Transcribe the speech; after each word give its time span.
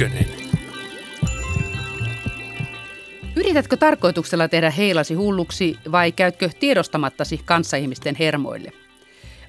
Ykkönen. 0.00 0.26
Yritätkö 3.36 3.76
tarkoituksella 3.76 4.48
tehdä 4.48 4.70
heilasi 4.70 5.14
hulluksi 5.14 5.76
vai 5.92 6.12
käytkö 6.12 6.50
tiedostamattasi 6.60 7.40
kanssaihmisten 7.44 8.14
hermoille? 8.14 8.72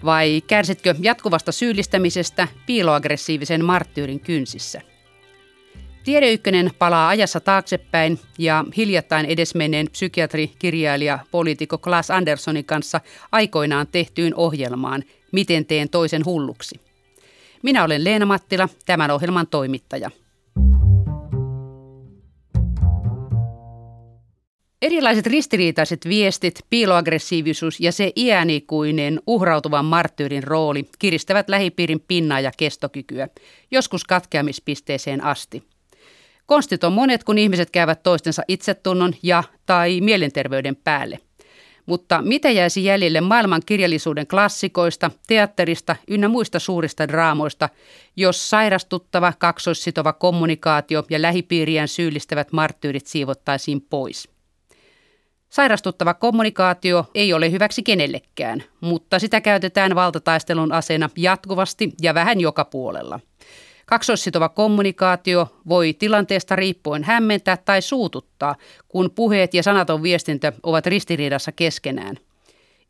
Vai 0.06 0.42
kärsitkö 0.48 0.96
jatkuvasta 1.00 1.52
syyllistämisestä 1.52 2.48
piiloaggressiivisen 2.66 3.66
marttyyrin 3.66 4.20
kynsissä? 4.20 4.82
Tiedeykkönen 6.04 6.72
palaa 6.80 7.10
ajassa 7.10 7.40
taaksepäin 7.40 8.20
ja 8.38 8.66
hiljattain 8.78 9.26
edesmenneen 9.26 9.88
psykiatri, 9.92 10.52
kirjailija, 10.60 11.20
poliitikko 11.32 11.78
Klaas 11.78 12.12
Anderssonin 12.12 12.66
kanssa 12.66 13.02
aikoinaan 13.32 13.88
tehtyyn 13.88 14.36
ohjelmaan 14.36 15.04
Miten 15.32 15.66
teen 15.66 15.90
toisen 15.90 16.26
hulluksi. 16.26 16.80
Minä 17.64 17.84
olen 17.84 18.04
Leena 18.04 18.26
Mattila, 18.26 18.70
tämän 18.86 19.12
ohjelman 19.12 19.48
toimittaja. 19.48 20.12
Erilaiset 24.82 25.28
ristiriitaiset 25.28 26.06
viestit, 26.10 26.60
piiloaggressiivisuus 26.70 27.80
ja 27.80 27.92
se 27.92 28.12
iänikuinen 28.18 29.22
uhrautuvan 29.28 29.86
marttyyrin 29.86 30.44
rooli 30.44 30.90
kiristävät 31.00 31.50
lähipiirin 31.50 32.00
pinnaa 32.08 32.40
ja 32.40 32.52
kestokykyä, 32.58 33.28
joskus 33.72 34.04
katkeamispisteeseen 34.04 35.24
asti. 35.24 35.64
Konstit 36.46 36.84
on 36.84 36.94
monet, 36.94 37.24
kun 37.24 37.38
ihmiset 37.38 37.70
käyvät 37.70 38.04
toistensa 38.04 38.44
itsetunnon 38.48 39.14
ja 39.24 39.44
tai 39.66 40.02
mielenterveyden 40.02 40.76
päälle. 40.76 41.20
Mutta 41.86 42.22
mitä 42.22 42.50
jäisi 42.50 42.84
jäljelle 42.84 43.22
maailman 43.22 43.62
kirjallisuuden 43.66 44.28
klassikoista, 44.28 45.12
teatterista 45.28 45.96
ynnä 46.08 46.28
muista 46.28 46.60
suurista 46.60 47.08
draamoista, 47.08 47.70
jos 48.16 48.50
sairastuttava, 48.50 49.34
kaksoissitova 49.40 50.14
kommunikaatio 50.14 51.04
ja 51.10 51.22
lähipiiriään 51.22 51.88
syyllistävät 51.88 52.52
marttyyrit 52.52 53.08
siivottaisiin 53.08 53.82
pois? 53.82 54.39
Sairastuttava 55.50 56.14
kommunikaatio 56.14 57.06
ei 57.16 57.34
ole 57.34 57.52
hyväksi 57.52 57.84
kenellekään, 57.84 58.64
mutta 58.82 59.20
sitä 59.20 59.42
käytetään 59.42 59.96
valtataistelun 59.96 60.72
aseena 60.72 61.10
jatkuvasti 61.18 61.92
ja 62.02 62.14
vähän 62.14 62.40
joka 62.40 62.66
puolella. 62.66 63.20
Kaksoissitova 63.86 64.50
kommunikaatio 64.50 65.48
voi 65.68 65.94
tilanteesta 65.94 66.56
riippuen 66.56 67.04
hämmentää 67.04 67.58
tai 67.58 67.82
suututtaa, 67.82 68.56
kun 68.88 69.12
puheet 69.16 69.54
ja 69.54 69.64
sanaton 69.64 70.04
viestintä 70.04 70.54
ovat 70.64 70.86
ristiriidassa 70.86 71.52
keskenään. 71.52 72.16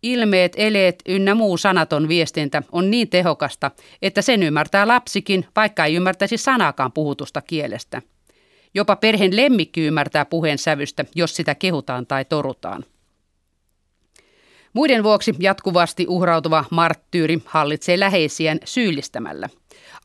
Ilmeet, 0.03 0.53
eleet 0.55 0.95
ynnä 1.07 1.35
muu 1.35 1.57
sanaton 1.57 2.07
viestintä 2.07 2.63
on 2.71 2.91
niin 2.91 3.09
tehokasta, 3.09 3.71
että 4.01 4.21
sen 4.21 4.43
ymmärtää 4.43 4.87
lapsikin, 4.87 5.45
vaikka 5.55 5.85
ei 5.85 5.95
ymmärtäisi 5.95 6.37
sanakaan 6.37 6.91
puhutusta 6.91 7.41
kielestä. 7.41 8.01
Jopa 8.73 8.95
perheen 8.95 9.35
lemmikki 9.35 9.81
ymmärtää 9.81 10.25
puheen 10.25 10.57
sävystä, 10.57 11.05
jos 11.15 11.35
sitä 11.35 11.55
kehutaan 11.55 12.07
tai 12.07 12.25
torutaan. 12.25 12.85
Muiden 14.73 15.03
vuoksi 15.03 15.35
jatkuvasti 15.39 16.05
uhrautuva 16.07 16.65
marttyyri 16.71 17.41
hallitsee 17.45 17.99
läheisiään 17.99 18.59
syyllistämällä. 18.65 19.49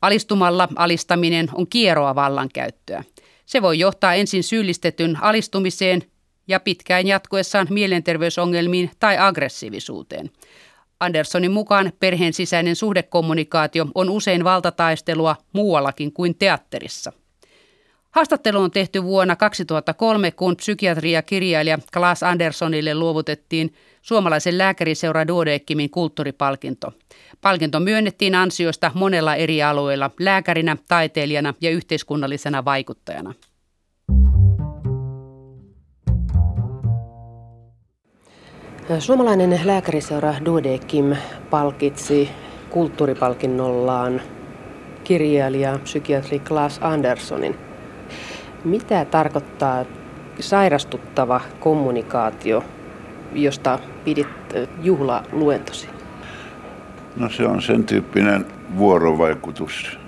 Alistumalla 0.02 0.68
alistaminen 0.76 1.48
on 1.54 1.66
kieroa 1.66 2.14
vallankäyttöä. 2.14 3.04
Se 3.46 3.62
voi 3.62 3.78
johtaa 3.78 4.14
ensin 4.14 4.42
syyllistetyn 4.42 5.22
alistumiseen 5.22 6.02
ja 6.48 6.60
pitkään 6.60 7.06
jatkuessaan 7.06 7.66
mielenterveysongelmiin 7.70 8.90
tai 9.00 9.18
aggressiivisuuteen. 9.18 10.30
Anderssonin 11.00 11.50
mukaan 11.50 11.92
perheen 12.00 12.32
sisäinen 12.32 12.76
suhdekommunikaatio 12.76 13.86
on 13.94 14.10
usein 14.10 14.44
valtataistelua 14.44 15.36
muuallakin 15.52 16.12
kuin 16.12 16.34
teatterissa. 16.34 17.12
Haastattelu 18.14 18.60
on 18.60 18.70
tehty 18.70 19.02
vuonna 19.02 19.36
2003, 19.36 20.30
kun 20.30 20.56
psykiatria-kirjailija 20.56 21.78
Klaas 21.92 22.22
Anderssonille 22.22 22.94
luovutettiin 22.94 23.75
suomalaisen 24.02 24.58
lääkäriseura 24.58 25.28
Duodeckimin 25.28 25.91
kulttuuripalkinto. 25.91 26.92
Palkinto 27.41 27.80
myönnettiin 27.80 28.34
ansioista 28.34 28.91
monella 28.94 29.34
eri 29.34 29.62
alueella 29.62 30.10
lääkärinä, 30.20 30.76
taiteilijana 30.88 31.54
ja 31.60 31.70
yhteiskunnallisena 31.70 32.64
vaikuttajana. 32.64 33.34
Suomalainen 38.98 39.60
lääkäriseura 39.64 40.34
Duodeckim 40.44 41.16
palkitsi 41.50 42.30
kulttuuripalkinnollaan 42.70 44.22
kirjailija 45.04 45.78
psykiatri 45.78 46.38
Klaas 46.38 46.78
Anderssonin. 46.82 47.73
Mitä 48.64 49.04
tarkoittaa 49.04 49.84
sairastuttava 50.41 51.41
kommunikaatio, 51.60 52.64
josta 53.32 53.78
pidit 54.04 54.28
juhlaluentosi? 54.82 55.88
No 57.16 57.28
se 57.28 57.47
on 57.47 57.62
sen 57.62 57.84
tyyppinen 57.84 58.47
vuorovaikutus, 58.76 59.98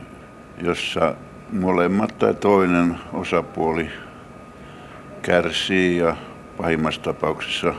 jossa 0.63 1.15
molemmat 1.53 2.19
tai 2.19 2.35
toinen 2.35 2.97
osapuoli 3.13 3.91
kärsii 5.23 5.97
ja 5.97 6.17
pahimmassa 6.57 7.01
tapauksessa 7.01 7.75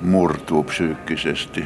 murtuu 0.00 0.62
psyykkisesti. 0.62 1.64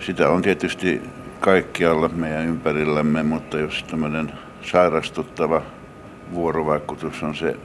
Sitä 0.00 0.28
on 0.28 0.42
tietysti 0.42 1.02
kaikkialla 1.40 2.08
meidän 2.08 2.46
ympärillämme, 2.46 3.22
mutta 3.22 3.58
jos 3.58 3.84
tämmöinen 3.90 4.32
sairastuttava 4.62 5.62
vuorovaikutus 6.34 7.22
on 7.22 7.34
se 7.34 7.56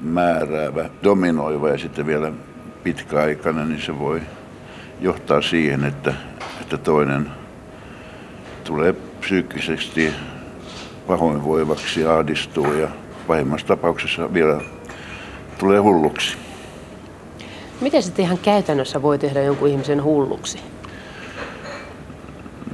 määräävä, 0.00 0.90
dominoiva 1.02 1.68
ja 1.68 1.78
sitten 1.78 2.06
vielä 2.06 2.32
pitkäaikainen, 2.82 3.68
niin 3.68 3.82
se 3.82 3.98
voi 3.98 4.20
johtaa 5.00 5.42
siihen, 5.42 5.84
että, 5.84 6.14
että 6.60 6.78
toinen 6.78 7.30
tulee 8.64 8.92
psyykkisesti 9.20 10.12
pahoinvoivaksi, 11.06 12.06
ahdistuu 12.06 12.72
ja 12.72 12.88
pahimmassa 13.26 13.66
tapauksessa 13.66 14.34
vielä 14.34 14.60
tulee 15.58 15.78
hulluksi. 15.78 16.36
Miten 17.80 18.02
sitten 18.02 18.24
ihan 18.24 18.38
käytännössä 18.38 19.02
voi 19.02 19.18
tehdä 19.18 19.42
jonkun 19.42 19.68
ihmisen 19.68 20.02
hulluksi? 20.02 20.58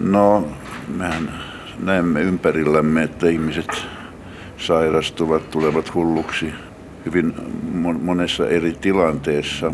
No, 0.00 0.48
mehän 0.88 1.44
näemme 1.78 2.20
ympärillämme, 2.20 3.02
että 3.02 3.28
ihmiset 3.28 3.83
sairastuvat, 4.66 5.50
tulevat 5.50 5.94
hulluksi 5.94 6.52
hyvin 7.06 7.34
monessa 8.02 8.48
eri 8.48 8.72
tilanteessa. 8.80 9.72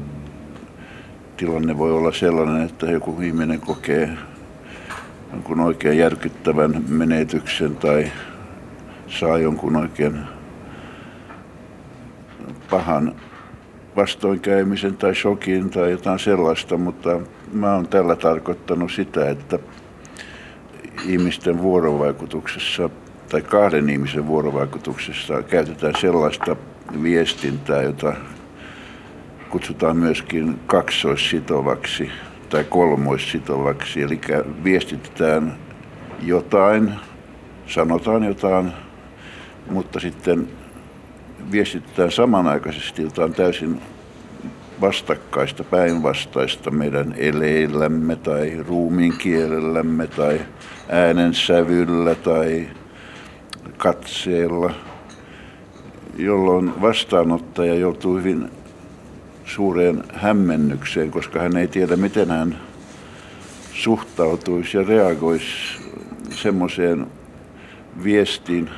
Tilanne 1.37 1.79
voi 1.79 1.93
olla 1.93 2.13
sellainen, 2.13 2.63
että 2.63 2.87
joku 2.87 3.21
ihminen 3.21 3.61
kokee 3.61 4.11
jonkun 5.33 5.61
oikein 5.61 5.99
järkyttävän 5.99 6.85
menetyksen 6.89 7.77
tai 7.77 8.13
saa 9.09 9.39
jonkun 9.39 9.77
oikein 9.77 10.19
pahan 12.71 13.15
vastoinkäymisen 13.97 14.97
tai 14.97 15.15
shokin 15.15 15.71
tai 15.71 15.91
jotain 15.91 16.19
sellaista, 16.19 16.77
mutta 16.77 17.21
mä 17.53 17.75
oon 17.75 17.89
tällä 17.89 18.17
tarkoittanut 18.17 18.93
sitä, 18.93 19.31
että 19.31 19.59
ihmisten 21.07 21.63
vuorovaikutuksessa 21.63 22.91
tai 23.31 23.43
kahden 23.43 23.91
ihmisen 23.91 24.27
vuorovaikutuksessa 24.27 25.43
käytetään 25.43 25.95
sellaista 26.01 26.57
viestintää, 27.03 27.83
jota 27.83 28.17
kutsutaan 29.51 29.97
myöskin 29.97 30.59
kaksoissitovaksi 30.67 32.11
tai 32.49 32.65
kolmoissitovaksi. 32.65 34.03
Eli 34.03 34.21
viestitetään 34.65 35.55
jotain, 36.23 36.93
sanotaan 37.67 38.25
jotain, 38.25 38.73
mutta 39.71 40.01
sitten 40.01 40.49
viestitetään 41.53 42.13
samanaikaisesti 42.13 43.03
jotain 43.03 43.35
täysin 43.35 43.81
vastakkaista, 44.81 45.65
päinvastaista 45.65 46.71
meidän 46.71 47.15
eleillämme 47.19 48.17
tai 48.17 48.57
ruumiin 48.69 49.19
kielellämme 49.19 50.07
tai 50.07 50.41
äänensävyllä 50.89 52.15
tai 52.15 52.69
katseella, 53.81 54.71
jolloin 56.17 56.73
vastaanottaja 56.81 57.75
joutuu 57.75 58.17
hyvin 58.17 58.51
suureen 59.45 60.05
hämmennykseen, 60.13 61.11
koska 61.11 61.41
hän 61.41 61.57
ei 61.57 61.69
tiedä, 61.69 61.97
miten 61.97 62.29
hän 62.31 62.59
suhtautuisi 63.73 64.77
ja 64.77 64.85
reagoisi 64.89 65.79
semmoiseen 66.31 67.07
viestiin, 68.05 68.71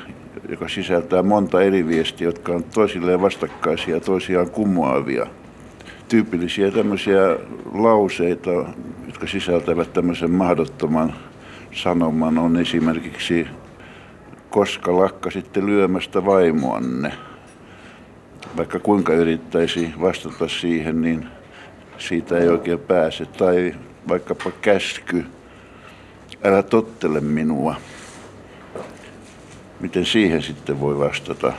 joka 0.48 0.68
sisältää 0.68 1.22
monta 1.22 1.62
eri 1.62 1.86
viestiä, 1.86 2.28
jotka 2.28 2.52
on 2.52 2.64
toisilleen 2.64 3.22
vastakkaisia 3.22 3.94
ja 3.94 4.00
toisiaan 4.00 4.50
kumoavia. 4.50 5.26
Tyypillisiä 6.08 6.70
tämmöisiä 6.70 7.36
lauseita, 7.72 8.50
jotka 9.06 9.26
sisältävät 9.26 9.92
tämmöisen 9.92 10.30
mahdottoman 10.30 11.14
sanoman, 11.72 12.38
on 12.38 12.56
esimerkiksi 12.56 13.46
koska 14.52 14.96
lakkasitte 14.96 15.66
lyömästä 15.66 16.24
vaimoanne. 16.24 17.12
Vaikka 18.56 18.78
kuinka 18.78 19.12
yrittäisi 19.12 19.92
vastata 20.00 20.48
siihen, 20.48 21.02
niin 21.02 21.26
siitä 21.98 22.38
ei 22.38 22.48
oikein 22.48 22.78
pääse. 22.78 23.26
Tai 23.26 23.74
vaikkapa 24.08 24.50
käsky, 24.62 25.24
älä 26.44 26.62
tottele 26.62 27.20
minua. 27.20 27.74
Miten 29.80 30.06
siihen 30.06 30.42
sitten 30.42 30.80
voi 30.80 30.98
vastata? 30.98 31.52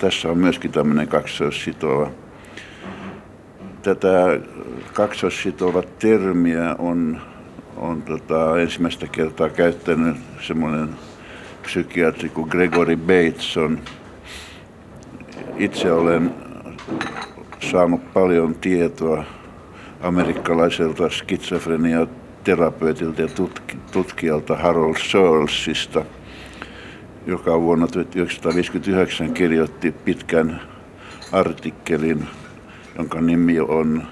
Tässä 0.00 0.28
on 0.28 0.38
myöskin 0.38 0.72
tämmöinen 0.72 1.08
kaksoissitova. 1.08 2.10
Tätä 3.82 4.40
kaksoissitova 4.92 5.82
termiä 5.82 6.76
on, 6.78 7.20
on 7.76 8.02
tota, 8.02 8.60
ensimmäistä 8.60 9.06
kertaa 9.06 9.48
käyttänyt 9.48 10.16
semmoinen 10.40 10.88
psykiatri 11.62 12.28
kuin 12.28 12.48
Gregory 12.48 12.96
Bateson. 12.96 13.78
Itse 15.56 15.92
olen 15.92 16.34
saanut 17.70 18.12
paljon 18.12 18.54
tietoa 18.54 19.24
amerikkalaiselta 20.00 21.10
skitsofreniaterapeutilta 21.10 23.22
ja 23.22 23.28
tutkijalta 23.92 24.56
Harold 24.56 24.96
Searlesista, 24.96 26.04
joka 27.26 27.60
vuonna 27.60 27.86
1959 27.86 29.34
kirjoitti 29.34 29.92
pitkän 29.92 30.60
artikkelin, 31.32 32.26
jonka 32.98 33.20
nimi 33.20 33.60
on 33.60 34.02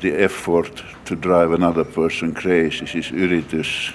The 0.00 0.24
Effort 0.24 0.84
to 1.08 1.14
Drive 1.22 1.54
Another 1.54 1.84
Person 1.84 2.34
Crazy, 2.34 2.86
siis 2.86 3.12
yritys 3.12 3.94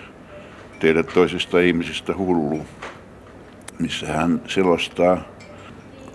tehdä 0.80 1.04
toisesta 1.04 1.60
ihmisestä 1.60 2.18
hullu, 2.18 2.60
missä 3.80 4.08
hän 4.08 4.42
selostaa 4.48 5.22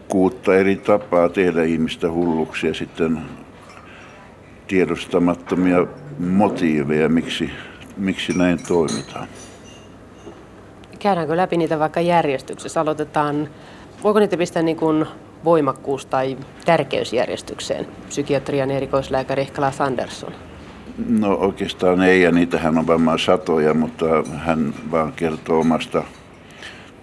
kuutta 0.09 0.57
eri 0.57 0.77
tapaa 0.77 1.29
tehdä 1.29 1.63
ihmistä 1.63 2.11
hulluksi 2.11 2.67
ja 2.67 2.75
sitten 2.75 3.23
tiedostamattomia 4.67 5.87
motiiveja, 6.19 7.09
miksi, 7.09 7.51
miksi 7.97 8.39
näin 8.39 8.59
toimitaan. 8.69 9.29
Käydäänkö 10.99 11.37
läpi 11.37 11.57
niitä 11.57 11.79
vaikka 11.79 12.01
järjestyksessä? 12.01 12.81
Aloitetaan, 12.81 13.49
voiko 14.05 14.19
niitä 14.19 14.37
pistää 14.37 14.63
niin 14.63 14.77
kuin 14.77 15.07
voimakkuus- 15.45 16.07
tai 16.07 16.37
tärkeysjärjestykseen? 16.65 17.87
Psykiatrian 18.09 18.71
erikoislääkäri 18.71 19.47
Klaas 19.47 19.81
Andersson. 19.81 20.33
No 21.09 21.35
oikeastaan 21.35 22.03
ei, 22.03 22.23
ja 22.23 22.33
niitähän 22.33 22.79
on 22.79 22.87
varmaan 22.87 23.19
satoja, 23.19 23.75
mutta 23.75 24.07
hän 24.37 24.75
vaan 24.91 25.13
kertoo 25.13 25.61
omasta 25.61 26.05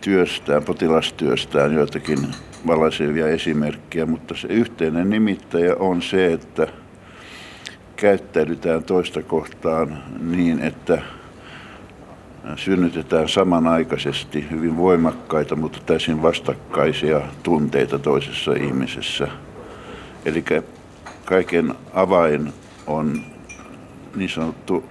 työstään, 0.01 0.63
potilastyöstään 0.63 1.73
joitakin 1.73 2.27
valaisevia 2.67 3.27
esimerkkejä, 3.27 4.05
mutta 4.05 4.35
se 4.35 4.47
yhteinen 4.47 5.09
nimittäjä 5.09 5.75
on 5.75 6.01
se, 6.01 6.33
että 6.33 6.67
käyttäydytään 7.95 8.83
toista 8.83 9.23
kohtaan 9.23 10.03
niin, 10.19 10.59
että 10.59 11.01
synnytetään 12.55 13.29
samanaikaisesti 13.29 14.47
hyvin 14.51 14.77
voimakkaita, 14.77 15.55
mutta 15.55 15.79
täysin 15.85 16.21
vastakkaisia 16.21 17.21
tunteita 17.43 17.99
toisessa 17.99 18.53
ihmisessä. 18.53 19.27
Eli 20.25 20.45
kaiken 21.25 21.73
avain 21.93 22.53
on 22.87 23.21
niin 24.15 24.29
sanottu 24.29 24.83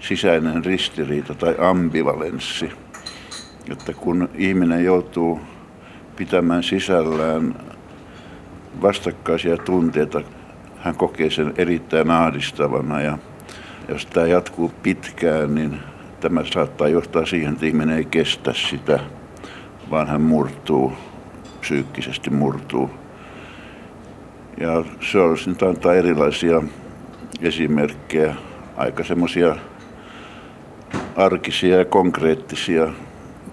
sisäinen 0.00 0.64
ristiriita 0.64 1.34
tai 1.34 1.54
ambivalenssi. 1.58 2.72
Että 3.72 3.92
kun 3.92 4.28
ihminen 4.34 4.84
joutuu 4.84 5.40
pitämään 6.16 6.62
sisällään 6.62 7.54
vastakkaisia 8.82 9.56
tunteita, 9.56 10.20
hän 10.78 10.96
kokee 10.96 11.30
sen 11.30 11.54
erittäin 11.56 12.10
ahdistavana 12.10 13.00
ja 13.00 13.18
jos 13.88 14.06
tämä 14.06 14.26
jatkuu 14.26 14.72
pitkään, 14.82 15.54
niin 15.54 15.80
tämä 16.20 16.44
saattaa 16.44 16.88
johtaa 16.88 17.26
siihen, 17.26 17.52
että 17.52 17.66
ihminen 17.66 17.96
ei 17.96 18.04
kestä 18.04 18.52
sitä, 18.52 18.98
vaan 19.90 20.08
hän 20.08 20.20
murtuu, 20.20 20.92
psyykkisesti 21.60 22.30
murtuu. 22.30 22.90
Ja 24.60 24.84
Searles 25.00 25.46
nyt 25.48 25.62
antaa 25.62 25.94
erilaisia 25.94 26.62
esimerkkejä, 27.42 28.34
aika 28.76 29.04
semmoisia 29.04 29.56
arkisia 31.16 31.76
ja 31.76 31.84
konkreettisia. 31.84 32.92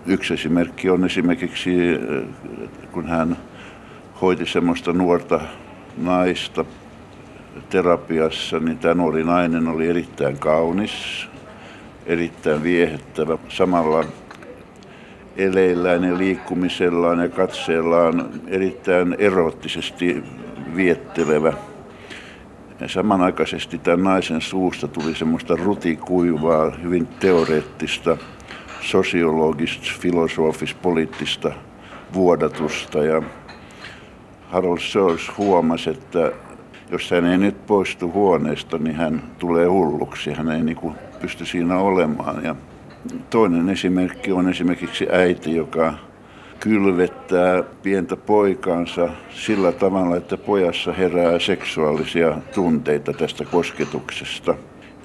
Yksi 0.06 0.34
esimerkki 0.34 0.90
on 0.90 1.06
esimerkiksi, 1.06 1.72
kun 2.92 3.08
hän 3.08 3.38
hoiti 4.22 4.46
semmoista 4.46 4.94
nuorta 4.94 5.42
naista 5.98 6.66
terapiassa, 7.70 8.60
niin 8.60 8.78
tämä 8.78 8.94
nuori 8.94 9.24
nainen 9.24 9.68
oli 9.68 9.88
erittäin 9.88 10.38
kaunis, 10.38 11.28
erittäin 12.06 12.64
viehättävä. 12.64 13.38
Samalla 13.50 14.04
eleillään 15.38 16.04
ja 16.04 16.18
liikkumisellaan 16.18 17.20
ja 17.20 17.30
katseellaan 17.30 18.30
erittäin 18.48 19.16
erottisesti 19.20 20.24
viettelevä. 20.76 21.54
Ja 22.80 22.88
samanaikaisesti 22.88 23.78
tämän 23.78 24.04
naisen 24.04 24.42
suusta 24.42 24.88
tuli 24.88 25.16
semmoista 25.16 25.56
rutikuivaa, 25.56 26.70
hyvin 26.70 27.08
teoreettista, 27.08 28.18
sosiologista, 28.82 29.86
filosofista, 30.00 30.80
poliittista 30.82 31.52
vuodatusta. 32.14 33.04
Ja 33.04 33.22
Harold 34.50 34.80
Searles 34.80 35.38
huomasi, 35.38 35.90
että 35.90 36.32
jos 36.92 37.12
hän 37.12 37.26
ei 37.26 37.38
nyt 37.38 37.66
poistu 37.66 38.12
huoneesta, 38.12 38.78
niin 38.78 38.96
hän 38.96 39.24
tulee 39.40 39.68
hulluksi. 39.68 40.34
Hän 40.34 40.50
ei 40.50 40.64
niin 40.64 40.78
kuin 40.78 40.96
pysty 41.22 41.46
siinä 41.46 41.78
olemaan. 41.78 42.44
Ja 42.44 42.56
toinen 43.30 43.70
esimerkki 43.70 44.32
on 44.32 44.50
esimerkiksi 44.50 45.08
äiti, 45.12 45.56
joka 45.56 45.94
kylvettää 46.66 47.64
pientä 47.84 48.16
poikaansa 48.16 49.10
sillä 49.30 49.72
tavalla, 49.72 50.18
että 50.18 50.38
pojassa 50.38 50.94
herää 50.94 51.40
seksuaalisia 51.40 52.38
tunteita 52.56 53.14
tästä 53.14 53.46
kosketuksesta. 53.46 54.56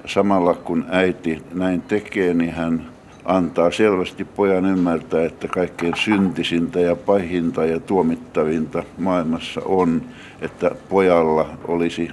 Samalla 0.05 0.53
kun 0.53 0.85
äiti 0.89 1.43
näin 1.53 1.81
tekee, 1.81 2.33
niin 2.33 2.53
hän 2.53 2.85
antaa 3.25 3.71
selvästi 3.71 4.25
pojan 4.25 4.65
ymmärtää, 4.65 5.25
että 5.25 5.47
kaikkein 5.47 5.93
syntisintä 5.97 6.79
ja 6.79 6.95
pahinta 6.95 7.65
ja 7.65 7.79
tuomittavinta 7.79 8.83
maailmassa 8.97 9.61
on, 9.65 10.01
että 10.41 10.71
pojalla 10.89 11.49
olisi 11.67 12.09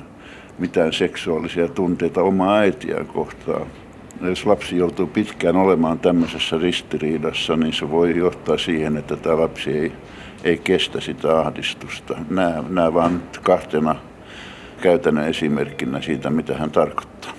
mitään 0.59 0.93
seksuaalisia 0.93 1.69
tunteita 1.69 2.23
omaa 2.23 2.59
äitiään 2.59 3.07
kohtaan. 3.07 3.67
Jos 4.21 4.47
lapsi 4.47 4.77
joutuu 4.77 5.07
pitkään 5.07 5.57
olemaan 5.57 5.99
tämmöisessä 5.99 6.59
ristiriidassa, 6.59 7.57
niin 7.57 7.73
se 7.73 7.91
voi 7.91 8.17
johtaa 8.17 8.59
siihen, 8.59 8.97
että 8.97 9.17
tämä 9.17 9.41
lapsi 9.41 9.71
ei, 9.71 9.93
ei 10.45 10.59
kestä 10.59 11.01
sitä 11.01 11.41
ahdistusta. 11.41 12.17
Nämä, 12.31 12.65
nämä 12.69 12.95
vaan 12.95 13.23
kahtena 13.43 13.97
käytännön 14.81 15.29
esimerkkinä 15.29 16.01
siitä, 16.01 16.31
mitä 16.31 16.55
hän 16.55 16.71
tarkoittaa. 16.71 17.33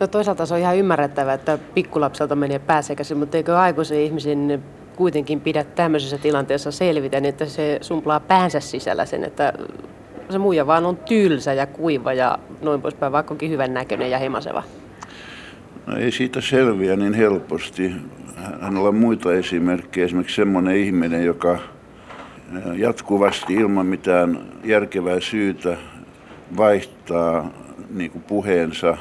No 0.00 0.06
toisaalta 0.06 0.46
se 0.46 0.54
on 0.54 0.60
ihan 0.60 0.76
ymmärrettävää, 0.76 1.34
että 1.34 1.58
pikkulapselta 1.74 2.36
menee 2.36 2.58
pääsekäsi, 2.58 3.14
mutta 3.14 3.36
eikö 3.36 3.58
aikuisen 3.58 4.00
ihmisen 4.00 4.62
kuitenkin 4.96 5.40
pidä 5.40 5.64
tämmöisessä 5.64 6.18
tilanteessa 6.18 6.70
selvitä, 6.70 7.20
niin 7.20 7.28
että 7.28 7.46
se 7.46 7.78
sumplaa 7.80 8.20
päänsä 8.20 8.60
sisällä 8.60 9.06
sen, 9.06 9.24
että 9.24 9.52
se 10.30 10.38
muija 10.38 10.66
vaan 10.66 10.86
on 10.86 10.96
tylsä 10.96 11.52
ja 11.52 11.66
kuiva 11.66 12.12
ja 12.12 12.38
noin 12.62 12.82
poispäin, 12.82 13.12
vaikka 13.12 13.34
onkin 13.34 13.50
hyvän 13.50 13.74
näköinen 13.74 14.10
ja 14.10 14.18
hemaseva. 14.18 14.62
No 15.88 15.96
ei 15.96 16.12
siitä 16.12 16.40
selviä 16.40 16.96
niin 16.96 17.14
helposti. 17.14 17.92
Hänellä 18.60 18.88
on 18.88 18.94
muita 18.94 19.34
esimerkkejä. 19.34 20.04
Esimerkiksi 20.04 20.36
semmoinen 20.36 20.76
ihminen, 20.76 21.24
joka 21.24 21.58
jatkuvasti 22.76 23.54
ilman 23.54 23.86
mitään 23.86 24.38
järkevää 24.64 25.20
syytä 25.20 25.76
vaihtaa 26.56 27.50
niin 27.90 28.10
kuin 28.10 28.22
puheensa 28.22 28.96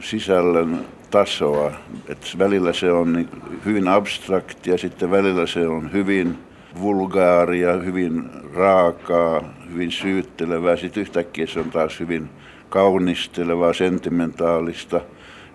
sisällön 0.00 0.78
tasoa. 1.10 1.72
Et 2.08 2.34
välillä 2.38 2.72
se 2.72 2.92
on 2.92 3.12
niin 3.12 3.28
hyvin 3.64 3.88
abstraktia, 3.88 4.78
sitten 4.78 5.10
välillä 5.10 5.46
se 5.46 5.68
on 5.68 5.92
hyvin 5.92 6.38
vulgaaria, 6.80 7.72
hyvin 7.72 8.24
raakaa, 8.54 9.54
hyvin 9.72 9.90
syyttelevää. 9.90 10.76
Sitten 10.76 11.00
yhtäkkiä 11.00 11.46
se 11.46 11.60
on 11.60 11.70
taas 11.70 12.00
hyvin 12.00 12.28
kaunistelevaa, 12.68 13.72
sentimentaalista. 13.72 15.00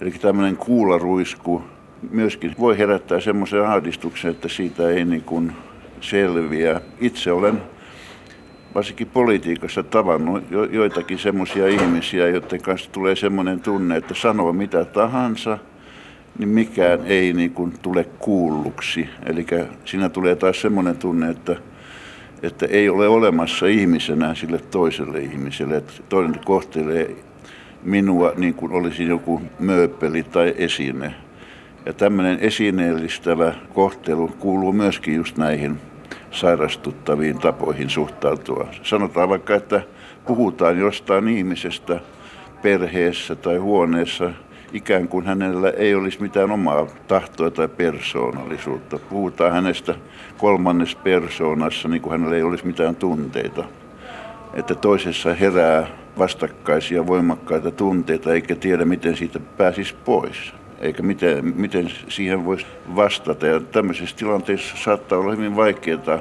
Eli 0.01 0.11
tämmöinen 0.11 0.57
kuularuisku 0.57 1.63
myöskin 2.11 2.55
voi 2.59 2.77
herättää 2.77 3.19
semmoisen 3.19 3.65
ahdistuksen, 3.65 4.31
että 4.31 4.47
siitä 4.49 4.89
ei 4.89 5.05
niin 5.05 5.21
kuin 5.23 5.51
selviä. 6.01 6.81
Itse 7.01 7.31
olen 7.31 7.61
varsinkin 8.75 9.07
politiikassa 9.07 9.83
tavannut 9.83 10.43
jo, 10.51 10.63
joitakin 10.63 11.19
semmoisia 11.19 11.67
ihmisiä, 11.67 12.27
joiden 12.27 12.61
kanssa 12.61 12.91
tulee 12.91 13.15
semmoinen 13.15 13.59
tunne, 13.59 13.97
että 13.97 14.13
sanoo 14.13 14.53
mitä 14.53 14.85
tahansa 14.85 15.57
niin 16.39 16.49
mikään 16.49 16.99
ei 17.05 17.33
niin 17.33 17.51
kuin 17.51 17.73
tule 17.81 18.03
kuulluksi. 18.19 19.09
Eli 19.25 19.45
siinä 19.85 20.09
tulee 20.09 20.35
taas 20.35 20.61
semmoinen 20.61 20.97
tunne, 20.97 21.29
että, 21.29 21.55
että 22.43 22.65
ei 22.65 22.89
ole 22.89 23.07
olemassa 23.07 23.67
ihmisenä 23.67 24.35
sille 24.35 24.59
toiselle 24.71 25.19
ihmiselle. 25.19 25.77
Että 25.77 25.93
toinen 26.09 26.39
kohtelee 26.45 27.15
minua 27.83 28.33
niin 28.37 28.53
kuin 28.53 28.71
olisi 28.71 29.07
joku 29.07 29.41
mööppeli 29.59 30.23
tai 30.23 30.53
esine. 30.57 31.15
Ja 31.85 31.93
tämmöinen 31.93 32.39
esineellistävä 32.39 33.53
kohtelu 33.73 34.27
kuuluu 34.27 34.73
myöskin 34.73 35.15
just 35.15 35.37
näihin 35.37 35.77
sairastuttaviin 36.31 37.39
tapoihin 37.39 37.89
suhtautua. 37.89 38.67
Sanotaan 38.83 39.29
vaikka, 39.29 39.55
että 39.55 39.81
puhutaan 40.27 40.77
jostain 40.79 41.27
ihmisestä 41.27 41.99
perheessä 42.61 43.35
tai 43.35 43.57
huoneessa 43.57 44.31
ikään 44.73 45.07
kuin 45.07 45.25
hänellä 45.25 45.69
ei 45.69 45.95
olisi 45.95 46.21
mitään 46.21 46.51
omaa 46.51 46.87
tahtoa 47.07 47.51
tai 47.51 47.67
persoonallisuutta. 47.67 48.99
Puhutaan 48.99 49.51
hänestä 49.51 49.95
kolmannes 50.37 50.95
persoonassa, 50.95 51.87
niin 51.87 52.01
kuin 52.01 52.11
hänellä 52.11 52.35
ei 52.35 52.43
olisi 52.43 52.65
mitään 52.65 52.95
tunteita. 52.95 53.63
Että 54.53 54.75
toisessa 54.75 55.33
herää 55.33 55.87
vastakkaisia 56.17 57.07
voimakkaita 57.07 57.71
tunteita 57.71 58.33
eikä 58.33 58.55
tiedä, 58.55 58.85
miten 58.85 59.17
siitä 59.17 59.39
pääsisi 59.39 59.95
pois 60.05 60.53
eikä 60.81 61.03
miten, 61.03 61.53
miten 61.55 61.91
siihen 62.07 62.45
voisi 62.45 62.65
vastata. 62.95 63.47
Ja 63.47 63.59
tämmöisessä 63.59 64.15
tilanteessa 64.15 64.77
saattaa 64.77 65.19
olla 65.19 65.31
hyvin 65.31 65.55
vaikeaa 65.55 66.19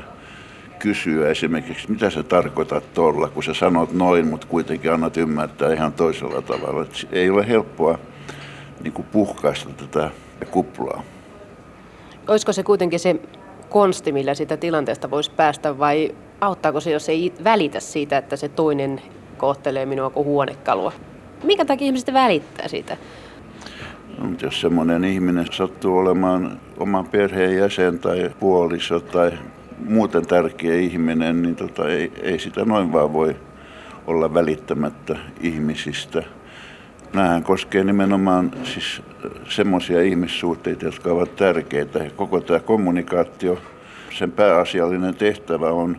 kysyä 0.79 1.29
esimerkiksi, 1.29 1.91
mitä 1.91 2.11
sä 2.11 2.23
tarkoitat 2.23 2.95
tuolla, 2.95 3.29
kun 3.29 3.43
sä 3.43 3.55
sanot 3.55 3.93
noin, 3.93 4.27
mutta 4.27 4.47
kuitenkin 4.47 4.93
annat 4.93 5.17
ymmärtää 5.17 5.73
ihan 5.73 5.93
toisella 5.93 6.43
tavalla. 6.43 6.83
Et 6.83 7.09
ei 7.13 7.31
ole 7.31 7.49
helppoa 7.49 7.99
niin 8.83 8.93
kuin 8.93 9.07
puhkaista 9.13 9.71
tätä 9.71 10.11
kuplaa. 10.51 11.03
Olisiko 12.29 12.53
se 12.53 12.63
kuitenkin 12.63 13.01
se 13.01 13.17
konsti, 13.69 14.13
millä 14.13 14.35
sitä 14.35 14.57
tilanteesta 14.57 15.11
voisi 15.11 15.31
päästä, 15.31 15.79
vai 15.79 16.15
auttaako 16.41 16.81
se, 16.81 16.91
jos 16.91 17.09
ei 17.09 17.33
välitä 17.45 17.81
siitä, 17.81 18.19
että 18.19 18.37
se 18.37 18.49
toinen 18.49 19.03
kohtelee 19.41 19.87
minua 19.87 20.11
kuin 20.11 20.27
huonekalua? 20.27 20.93
Minkä 21.45 21.65
takia 21.65 21.87
ihmiset 21.87 22.15
välittää 22.15 22.69
siitä? 22.69 22.97
No, 24.19 24.31
jos 24.43 24.61
semmoinen 24.61 25.05
ihminen 25.05 25.47
sattuu 25.53 25.99
olemaan 25.99 26.61
oman 26.79 27.07
perheen 27.07 27.57
jäsen 27.57 27.99
tai 27.99 28.31
puoliso 28.41 29.01
tai 29.01 29.33
muuten 29.85 30.27
tärkeä 30.27 30.75
ihminen, 30.75 31.43
niin 31.43 31.57
tota, 31.57 31.89
ei, 31.89 32.13
ei 32.23 32.39
sitä 32.39 32.65
noin 32.65 32.93
vaan 32.93 33.13
voi 33.13 33.37
olla 34.07 34.35
välittämättä 34.35 35.17
ihmisistä. 35.41 36.23
Nämähän 37.13 37.43
koskee 37.43 37.85
nimenomaan 37.85 38.53
siis 38.65 39.03
semmoisia 39.49 40.03
ihmissuhteita, 40.03 40.85
jotka 40.85 41.13
ovat 41.13 41.37
tärkeitä. 41.37 42.11
Koko 42.17 42.41
tämä 42.41 42.61
kommunikaatio, 42.61 43.59
sen 44.19 44.33
pääasiallinen 44.33 45.15
tehtävä 45.15 45.71
on 45.71 45.97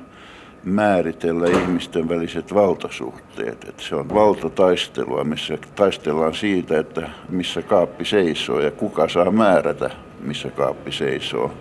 määritellä 0.63 1.48
ihmisten 1.48 2.10
väliset 2.10 2.53
valtasuhteet. 2.53 3.63
Että 3.70 3.84
se 3.84 3.96
on 3.96 4.10
valtataistelua, 4.10 5.24
missä 5.24 5.58
taistellaan 5.75 6.34
siitä, 6.34 6.80
että 6.80 7.10
missä 7.30 7.62
kaappi 7.62 8.06
seisoo 8.06 8.60
ja 8.60 8.72
kuka 8.72 9.10
saa 9.10 9.32
määrätä, 9.32 9.89
missä 10.22 10.50
kaappi 10.50 10.91
seisoo. 10.91 11.51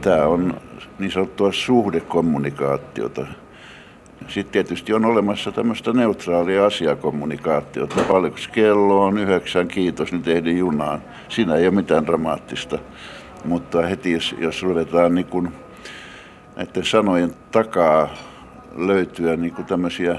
Tämä 0.00 0.24
on 0.24 0.54
niin 0.98 1.10
sanottua 1.10 1.52
suhdekommunikaatiota. 1.52 3.26
Sitten 4.28 4.52
tietysti 4.52 4.94
on 4.94 5.04
olemassa 5.04 5.52
tämmöistä 5.52 5.92
neutraalia 5.92 6.66
asiakommunikaatiota. 6.66 8.04
Paljonko 8.08 8.38
kello 8.52 9.04
on 9.04 9.18
yhdeksän, 9.18 9.68
kiitos, 9.68 10.12
nyt 10.12 10.28
ehdin 10.28 10.58
junaan. 10.58 11.02
Siinä 11.28 11.54
ei 11.54 11.66
ole 11.66 11.74
mitään 11.74 12.06
dramaattista. 12.06 12.78
Mutta 13.44 13.82
heti 13.82 14.12
jos, 14.12 14.34
jos 14.38 14.62
ruvetaan 14.62 15.14
niin 15.14 15.26
kuin 15.26 15.52
näiden 16.56 16.84
sanojen 16.84 17.34
takaa 17.50 18.08
löytyä 18.76 19.36
niin 19.36 19.54
kuin 19.54 19.66
tämmöisiä 19.66 20.16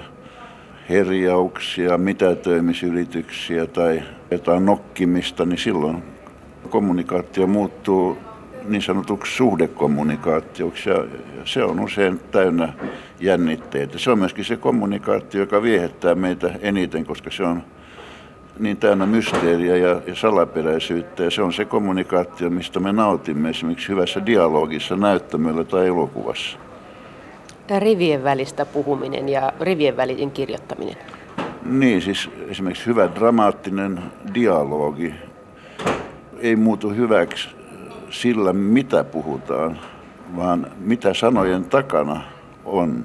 herjauksia, 0.90 1.98
mitätöimisyrityksiä 1.98 3.66
tai 3.68 4.04
jotain 4.32 4.66
nokkimista, 4.66 5.46
niin 5.46 5.58
silloin 5.58 6.04
kommunikaatio 6.70 7.48
muuttuu 7.48 8.18
niin 8.68 8.82
sanotuksi 8.82 9.36
suhdekommunikaatioksi 9.36 10.90
ja 10.90 11.06
se 11.46 11.64
on 11.64 11.80
usein 11.80 12.20
täynnä 12.32 12.74
jännitteitä. 13.20 13.98
Se 13.98 14.12
on 14.12 14.20
myöskin 14.20 14.46
se 14.46 14.58
kommunikaatio, 14.58 15.42
joka 15.42 15.62
viehättää 15.62 16.16
meitä 16.16 16.52
eniten, 16.62 17.06
koska 17.06 17.32
se 17.32 17.44
on 17.44 17.64
niin 18.60 18.78
täynnä 18.78 19.06
mysteeriä 19.06 19.78
ja, 19.78 20.02
ja 20.08 20.16
salaperäisyyttä. 20.16 21.24
Ja 21.24 21.32
se 21.32 21.42
on 21.42 21.54
se 21.54 21.66
kommunikaatio, 21.66 22.50
mistä 22.50 22.80
me 22.80 22.92
nautimme 22.92 23.50
esimerkiksi 23.50 23.90
hyvässä 23.90 24.26
dialogissa, 24.26 24.96
näyttämöllä 24.96 25.64
tai 25.64 25.88
elokuvassa. 25.88 26.58
Rivien 27.80 28.24
välistä 28.24 28.66
puhuminen 28.66 29.30
ja 29.30 29.54
rivien 29.62 29.98
välinen 29.98 30.32
kirjoittaminen. 30.32 30.98
Niin, 31.66 32.02
siis 32.02 32.30
esimerkiksi 32.48 32.86
hyvä 32.86 33.10
dramaattinen 33.16 34.00
dialogi 34.34 35.14
ei 36.40 36.56
muutu 36.56 36.90
hyväksi 36.90 37.50
sillä, 38.10 38.54
mitä 38.54 39.04
puhutaan, 39.04 39.80
vaan 40.36 40.68
mitä 40.80 41.14
sanojen 41.14 41.64
takana 41.66 42.22
on. 42.66 43.04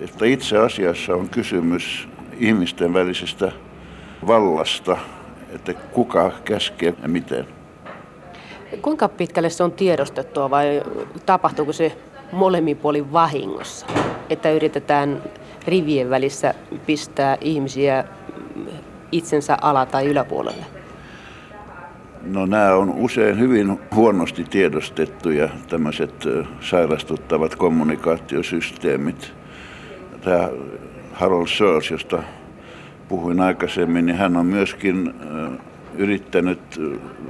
Että 0.00 0.24
itse 0.24 0.58
asiassa 0.58 1.14
on 1.14 1.28
kysymys 1.28 2.08
ihmisten 2.38 2.94
välisestä 2.94 3.52
vallasta, 4.26 4.96
että 5.54 5.74
kuka 5.74 6.32
käskee 6.44 6.94
ja 7.02 7.08
miten. 7.08 7.46
Kuinka 8.82 9.08
pitkälle 9.08 9.50
se 9.50 9.62
on 9.62 9.72
tiedostettua 9.72 10.50
vai 10.50 10.82
tapahtuuko 11.26 11.72
se 11.72 11.96
molemmin 12.32 12.76
puolin 12.76 13.12
vahingossa? 13.12 13.86
Että 14.30 14.50
yritetään 14.50 15.22
rivien 15.66 16.10
välissä 16.10 16.54
pistää 16.86 17.38
ihmisiä 17.40 18.04
itsensä 19.12 19.58
ala- 19.60 19.86
tai 19.86 20.06
yläpuolelle? 20.06 20.64
No 22.22 22.46
nämä 22.46 22.74
on 22.74 22.90
usein 22.90 23.38
hyvin 23.38 23.78
huonosti 23.94 24.44
tiedostettuja 24.44 25.48
tämmöiset 25.68 26.14
sairastuttavat 26.60 27.56
kommunikaatiosysteemit. 27.56 29.32
Tämä 30.20 30.48
Harold 31.12 31.46
Search, 31.46 31.92
josta 31.92 32.22
puhuin 33.12 33.40
aikaisemmin, 33.40 34.06
niin 34.06 34.16
hän 34.16 34.36
on 34.36 34.46
myöskin 34.46 35.14
yrittänyt 35.94 36.80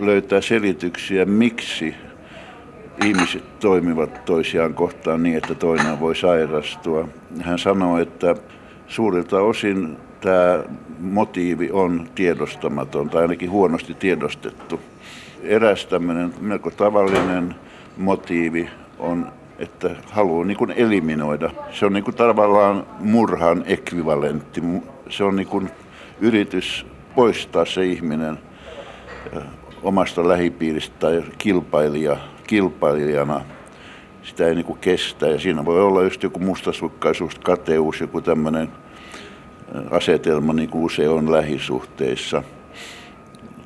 löytää 0.00 0.40
selityksiä, 0.40 1.24
miksi 1.24 1.94
ihmiset 3.04 3.60
toimivat 3.60 4.24
toisiaan 4.24 4.74
kohtaan 4.74 5.22
niin, 5.22 5.36
että 5.36 5.54
toinen 5.54 6.00
voi 6.00 6.16
sairastua. 6.16 7.08
Hän 7.40 7.58
sanoi, 7.58 8.02
että 8.02 8.34
suurilta 8.86 9.40
osin 9.40 9.96
tämä 10.20 10.62
motiivi 11.00 11.70
on 11.72 12.08
tiedostamaton 12.14 13.10
tai 13.10 13.22
ainakin 13.22 13.50
huonosti 13.50 13.94
tiedostettu. 13.94 14.80
Eräs 15.42 15.86
tämmöinen 15.86 16.34
melko 16.40 16.70
tavallinen 16.70 17.54
motiivi 17.96 18.68
on, 18.98 19.32
että 19.58 19.90
haluaa 20.10 20.44
niin 20.44 20.72
eliminoida. 20.76 21.50
Se 21.72 21.86
on 21.86 21.92
niin 21.92 22.04
kuin 22.04 22.16
tavallaan 22.16 22.86
murhan 23.00 23.62
ekvivalentti 23.66 24.60
se 25.12 25.24
on 25.24 25.36
niin 25.36 25.46
kuin 25.46 25.70
yritys 26.20 26.86
poistaa 27.14 27.64
se 27.64 27.84
ihminen 27.84 28.38
omasta 29.82 30.28
lähipiiristä 30.28 30.96
tai 30.98 31.22
kilpailija, 31.38 32.16
kilpailijana. 32.46 33.40
Sitä 34.22 34.46
ei 34.46 34.54
niin 34.54 34.64
kuin 34.64 34.78
kestä 34.78 35.26
ja 35.26 35.40
siinä 35.40 35.64
voi 35.64 35.82
olla 35.82 36.02
just 36.02 36.22
joku 36.22 36.38
mustasukkaisuus, 36.38 37.34
kateus, 37.34 38.00
joku 38.00 38.20
tämmöinen 38.20 38.68
asetelma 39.90 40.52
niin 40.52 40.68
kuin 40.70 40.84
usein 40.84 41.10
on 41.10 41.32
lähisuhteissa. 41.32 42.42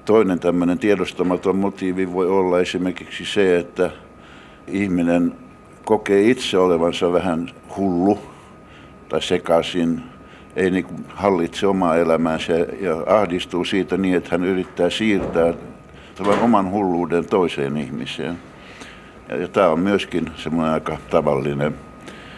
Toinen 0.05 0.41
tämmöinen 0.41 0.79
tiedostamaton 0.79 1.57
motiivi 1.57 2.13
voi 2.13 2.29
olla 2.29 2.61
esimerkiksi 2.61 3.25
se, 3.25 3.59
että 3.59 3.91
ihminen 4.67 5.35
kokee 5.85 6.31
itse 6.31 6.59
olevansa 6.59 7.13
vähän 7.13 7.51
hullu 7.77 8.19
tai 9.09 9.23
sekaisin 9.23 10.03
ei 10.57 10.71
niin 10.71 10.85
kuin 10.85 11.05
hallitse 11.09 11.67
omaa 11.67 11.97
elämäänsä 11.97 12.53
ja 12.81 12.97
ahdistuu 13.07 13.65
siitä 13.65 13.97
niin, 13.97 14.17
että 14.17 14.29
hän 14.31 14.45
yrittää 14.45 14.91
siirtää 14.91 15.55
tämän 16.15 16.39
oman 16.39 16.71
hulluuden 16.71 17.27
toiseen 17.27 17.77
ihmiseen. 17.77 18.39
Ja, 19.29 19.37
ja 19.37 19.49
tämä 19.49 19.69
on 19.69 19.81
myöskin 19.81 20.31
semmoinen 20.37 20.75
aika 20.75 20.97
tavallinen 21.11 21.75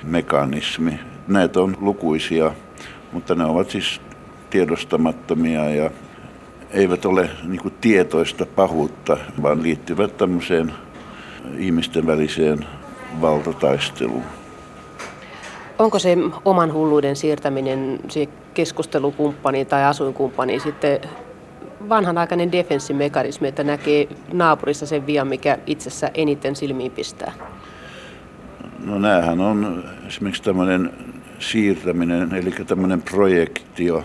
mekanismi. 0.03 1.01
Näitä 1.29 1.61
on 1.61 1.77
lukuisia, 1.81 2.53
mutta 3.13 3.35
ne 3.35 3.45
ovat 3.45 3.71
siis 3.71 4.01
tiedostamattomia 4.51 5.71
ja 5.71 5.91
eivät 6.71 7.05
ole 7.05 7.31
niin 7.45 7.61
kuin 7.61 7.75
tietoista 7.81 8.47
pahuutta, 8.47 9.17
vaan 9.43 9.63
liittyvät 9.63 10.17
tämmöiseen 10.17 10.73
ihmisten 11.59 12.07
väliseen 12.07 12.67
valtataisteluun. 13.21 14.38
Onko 15.79 15.99
se 15.99 16.17
oman 16.45 16.73
hulluuden 16.73 17.17
siirtäminen 17.17 18.01
keskustelukumppaniin 18.55 19.67
tai 19.67 19.85
asuinkumppaniin 19.85 20.61
sitten 20.61 21.01
vanhanaikainen 21.89 22.53
defenssimekanismi, 22.53 23.49
että 23.49 23.65
näkee 23.65 24.09
naapurissa 24.33 24.87
sen 24.87 25.07
vian, 25.07 25.29
mikä 25.29 25.59
itsessä 25.67 26.11
eniten 26.15 26.57
silmiin 26.57 26.93
pistää? 26.93 27.33
No 28.85 28.99
näähän 28.99 29.41
on 29.41 29.85
esimerkiksi 30.07 30.43
tämmöinen 30.43 30.93
siirtäminen, 31.39 32.35
eli 32.35 32.51
tämmöinen 32.51 33.03
projektio, 33.03 34.05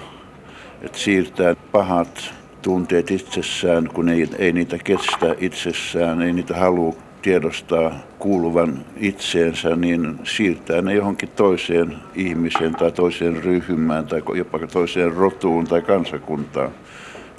että 0.82 0.98
siirtää 0.98 1.56
pahat 1.72 2.34
tunteet 2.62 3.12
itsessään, 3.12 3.90
kun 3.94 4.10
ei, 4.10 4.30
ei 4.38 4.54
niitä 4.54 4.78
kestä 4.84 5.36
itsessään, 5.38 6.22
ei 6.22 6.34
niitä 6.34 6.56
halua 6.56 6.96
tiedostaa 7.24 7.92
kuuluvan 8.20 8.86
itseensä, 8.98 9.76
niin 9.76 10.20
siirtää 10.24 10.82
ne 10.82 10.94
johonkin 10.94 11.30
toiseen 11.30 11.98
ihmiseen 12.16 12.76
tai 12.76 12.92
toiseen 12.92 13.44
ryhmään 13.44 14.08
tai 14.08 14.22
jopa 14.36 14.60
toiseen 14.60 15.14
rotuun 15.14 15.68
tai 15.68 15.82
kansakuntaan. 15.82 16.72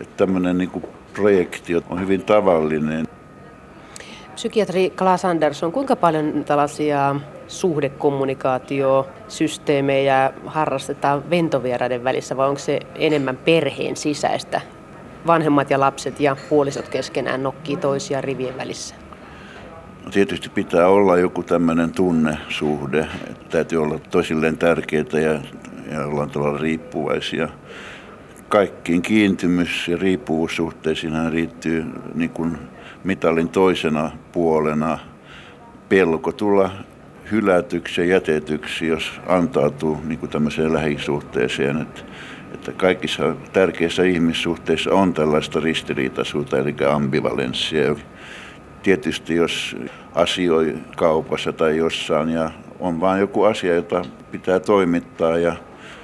Että 0.00 0.16
tämmöinen 0.16 0.58
niin 0.58 0.82
projekti 1.12 1.72
on 1.90 2.00
hyvin 2.00 2.22
tavallinen. 2.22 3.06
Psykiatri 4.34 4.90
Klaas 4.90 5.24
Andersson, 5.24 5.72
kuinka 5.72 5.96
paljon 5.96 6.44
tällaisia 6.44 7.16
suhdekommunikaatiosysteemejä 7.48 10.32
harrastetaan 10.46 11.30
ventovieraiden 11.30 12.04
välissä 12.04 12.36
vai 12.36 12.48
onko 12.48 12.58
se 12.58 12.80
enemmän 12.94 13.36
perheen 13.36 13.96
sisäistä? 13.96 14.60
Vanhemmat 15.26 15.70
ja 15.70 15.80
lapset 15.80 16.20
ja 16.20 16.36
puolisot 16.48 16.88
keskenään 16.88 17.42
nokkii 17.42 17.76
toisia 17.76 18.20
rivien 18.20 18.56
välissä. 18.56 19.03
Tietysti 20.10 20.48
pitää 20.48 20.88
olla 20.88 21.16
joku 21.16 21.42
tämmöinen 21.42 21.92
tunnesuhde. 21.92 23.08
Että 23.30 23.44
täytyy 23.50 23.82
olla 23.82 23.98
toisilleen 23.98 24.58
tärkeitä 24.58 25.20
ja, 25.20 25.40
ja 25.90 26.06
ollaan 26.06 26.30
tavallaan 26.30 26.60
riippuvaisia. 26.60 27.48
Kaikkiin 28.48 29.02
kiintymys- 29.02 29.88
ja 29.88 29.96
riippuvuussuhteisiin 29.96 31.32
riittyy 31.32 31.84
niin 32.14 32.30
kuin 32.30 32.58
mitalin 33.04 33.48
toisena 33.48 34.10
puolena 34.32 34.98
pelko 35.88 36.32
tulla 36.32 36.70
hylätyksi 37.30 38.00
ja 38.00 38.06
jätetyksi, 38.06 38.86
jos 38.86 39.20
antautuu 39.26 40.00
niin 40.04 40.18
kuin 40.18 40.30
tämmöiseen 40.30 40.72
lähisuhteeseen. 40.72 41.82
Että, 41.82 42.02
että 42.54 42.72
kaikissa 42.72 43.34
tärkeissä 43.52 44.02
ihmissuhteissa 44.02 44.90
on 44.90 45.14
tällaista 45.14 45.60
ristiriitaisuutta, 45.60 46.58
eli 46.58 46.74
ambivalenssia. 46.88 47.94
Tietysti 48.84 49.34
jos 49.34 49.76
asioi 50.14 50.74
kaupassa 50.96 51.52
tai 51.52 51.76
jossain 51.76 52.28
ja 52.28 52.50
on 52.80 53.00
vain 53.00 53.20
joku 53.20 53.42
asia, 53.42 53.74
jota 53.74 54.02
pitää 54.30 54.60
toimittaa 54.60 55.38
ja 55.38 55.56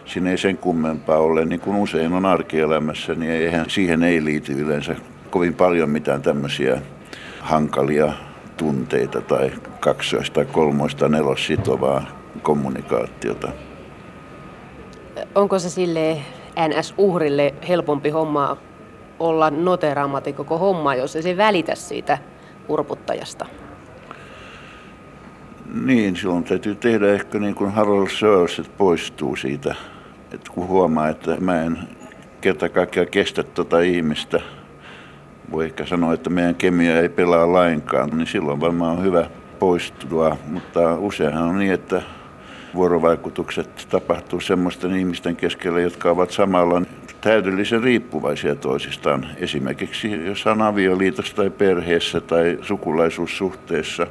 siinä 0.05 0.31
ei 0.31 0.39
sen 0.39 0.57
kummempaa 0.57 1.19
ole, 1.19 1.45
niin 1.45 1.61
kuin 1.61 1.77
usein 1.77 2.13
on 2.13 2.27
arkielämässä, 2.27 3.15
niin 3.15 3.33
eihän, 3.33 3.71
siihen 3.71 4.03
ei 4.03 4.25
liity 4.25 4.53
yleensä 4.53 4.97
kovin 5.31 5.55
paljon 5.55 5.91
mitään 5.91 6.23
tämmöisiä 6.23 6.83
hankalia 7.41 8.13
tunteita 8.57 9.21
tai 9.21 9.53
kaksoista, 9.81 10.45
kolmoista, 10.45 11.09
nelossitovaa 11.09 12.07
kommunikaatiota. 12.43 13.49
Onko 15.35 15.59
se 15.59 15.71
sille 15.71 16.23
NS-uhrille 16.57 17.55
helpompi 17.69 18.11
homma 18.11 18.57
olla 19.19 19.51
noteraamatin 19.51 20.35
koko 20.35 20.59
homma, 20.59 20.95
jos 20.95 21.17
ei 21.17 21.23
se 21.23 21.37
välitä 21.37 21.75
siitä 21.75 22.19
urputtajasta? 22.71 23.47
Niin, 25.85 26.17
silloin 26.17 26.45
täytyy 26.45 26.75
tehdä 26.75 27.13
ehkä 27.13 27.39
niin 27.39 27.55
kuin 27.55 27.71
Harold 27.73 28.09
Searles, 28.09 28.59
että 28.59 28.73
poistuu 28.79 29.37
siitä. 29.37 29.75
Että 30.33 30.53
kun 30.55 30.69
huomaa, 30.69 31.09
että 31.09 31.37
mä 31.41 31.63
en 31.63 31.79
kerta 32.41 32.69
kaikkiaan 32.69 33.09
kestä 33.09 33.43
tuota 33.43 33.81
ihmistä, 33.81 34.41
voi 35.51 35.65
ehkä 35.65 35.87
sanoa, 35.87 36.15
että 36.15 36.31
meidän 36.31 36.55
kemia 36.55 37.01
ei 37.01 37.09
pelaa 37.09 37.53
lainkaan, 37.53 38.11
niin 38.11 38.27
silloin 38.27 38.61
varmaan 38.61 38.99
on 38.99 39.05
hyvä 39.05 39.31
poistua. 39.59 40.37
Mutta 40.47 40.95
useinhan 40.95 41.49
on 41.49 41.59
niin, 41.59 41.73
että 41.73 42.03
vuorovaikutukset 42.75 43.87
tapahtuu 43.91 44.41
semmoisten 44.41 44.97
ihmisten 44.97 45.37
keskellä, 45.37 45.81
jotka 45.81 46.11
ovat 46.11 46.31
samalla 46.31 46.83
täydellisen 47.21 47.83
riippuvaisia 47.83 48.55
toisistaan. 48.55 49.27
Esimerkiksi 49.37 50.27
jos 50.27 50.47
on 50.47 50.63
avioliitossa 50.63 51.37
tai 51.37 51.51
perheessä 51.51 52.21
tai 52.21 52.59
sukulaisuussuhteessa. 52.63 54.07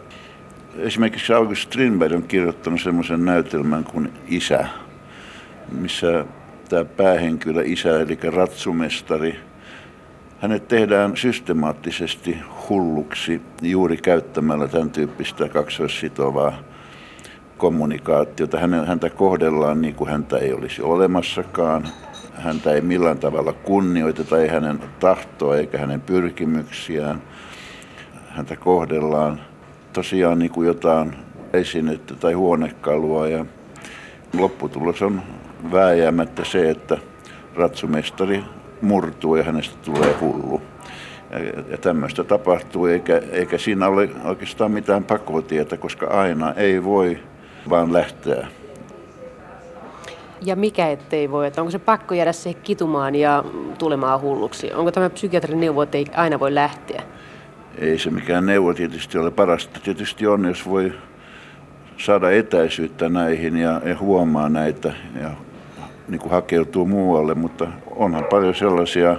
Esimerkiksi 0.77 1.33
August 1.33 1.61
Strindberg 1.61 2.15
on 2.15 2.23
kirjoittanut 2.23 2.81
semmoisen 2.81 3.25
näytelmän 3.25 3.83
kuin 3.83 4.13
Isä, 4.27 4.65
missä 5.71 6.25
tämä 6.69 6.85
päähenkilö 6.85 7.63
isä, 7.65 7.99
eli 7.99 8.19
ratsumestari, 8.35 9.39
hänet 10.39 10.67
tehdään 10.67 11.17
systemaattisesti 11.17 12.37
hulluksi 12.69 13.41
juuri 13.61 13.97
käyttämällä 13.97 14.67
tämän 14.67 14.89
tyyppistä 14.89 15.49
kaksoissitovaa 15.49 16.53
kommunikaatiota. 17.57 18.59
Häntä 18.85 19.09
kohdellaan 19.09 19.81
niin 19.81 19.95
kuin 19.95 20.09
häntä 20.09 20.37
ei 20.37 20.53
olisi 20.53 20.81
olemassakaan. 20.81 21.87
Häntä 22.33 22.71
ei 22.73 22.81
millään 22.81 23.19
tavalla 23.19 23.53
kunnioiteta, 23.53 24.37
ei 24.37 24.47
hänen 24.47 24.79
tahtoa 24.99 25.57
eikä 25.57 25.77
hänen 25.77 26.01
pyrkimyksiään. 26.01 27.21
Häntä 28.29 28.55
kohdellaan 28.55 29.41
tosiaan 29.93 30.39
niin 30.39 30.51
kuin 30.51 30.67
jotain 30.67 31.15
esinettä 31.53 32.15
tai 32.15 32.33
huonekalua 32.33 33.27
ja 33.27 33.45
lopputulos 34.37 35.01
on 35.01 35.21
vääjäämättä 35.71 36.45
se, 36.45 36.69
että 36.69 36.97
ratsumestari 37.55 38.43
murtuu 38.81 39.35
ja 39.35 39.43
hänestä 39.43 39.77
tulee 39.85 40.15
hullu. 40.21 40.61
Ja, 41.31 41.39
ja 41.71 41.77
tämmöistä 41.77 42.23
tapahtuu, 42.23 42.85
eikä, 42.85 43.21
eikä 43.31 43.57
siinä 43.57 43.87
ole 43.87 44.09
oikeastaan 44.23 44.71
mitään 44.71 45.03
pakotietä, 45.03 45.77
koska 45.77 46.07
aina 46.07 46.53
ei 46.53 46.83
voi 46.83 47.19
vaan 47.69 47.93
lähteä. 47.93 48.47
Ja 50.41 50.55
mikä 50.55 50.89
ettei 50.89 51.31
voi, 51.31 51.47
että 51.47 51.61
onko 51.61 51.71
se 51.71 51.79
pakko 51.79 52.15
jäädä 52.15 52.31
se 52.31 52.53
kitumaan 52.53 53.15
ja 53.15 53.43
tulemaan 53.77 54.21
hulluksi? 54.21 54.73
Onko 54.73 54.91
tämä 54.91 55.09
psykiatrin 55.09 55.59
neuvo, 55.59 55.81
että 55.81 55.97
ei 55.97 56.05
aina 56.15 56.39
voi 56.39 56.55
lähteä? 56.55 57.03
Ei 57.77 57.99
se 57.99 58.09
mikään 58.09 58.45
neuvo 58.45 58.73
tietysti 58.73 59.17
ole 59.17 59.31
parasta. 59.31 59.79
Tietysti 59.83 60.27
on, 60.27 60.45
jos 60.45 60.69
voi 60.69 60.93
saada 61.97 62.31
etäisyyttä 62.31 63.09
näihin 63.09 63.57
ja, 63.57 63.81
huomaa 63.99 64.49
näitä 64.49 64.93
ja 65.21 65.29
niin 66.07 66.19
kuin 66.19 66.31
hakeutuu 66.31 66.85
muualle, 66.85 67.35
mutta 67.35 67.67
onhan 67.95 68.25
paljon 68.29 68.55
sellaisia 68.55 69.17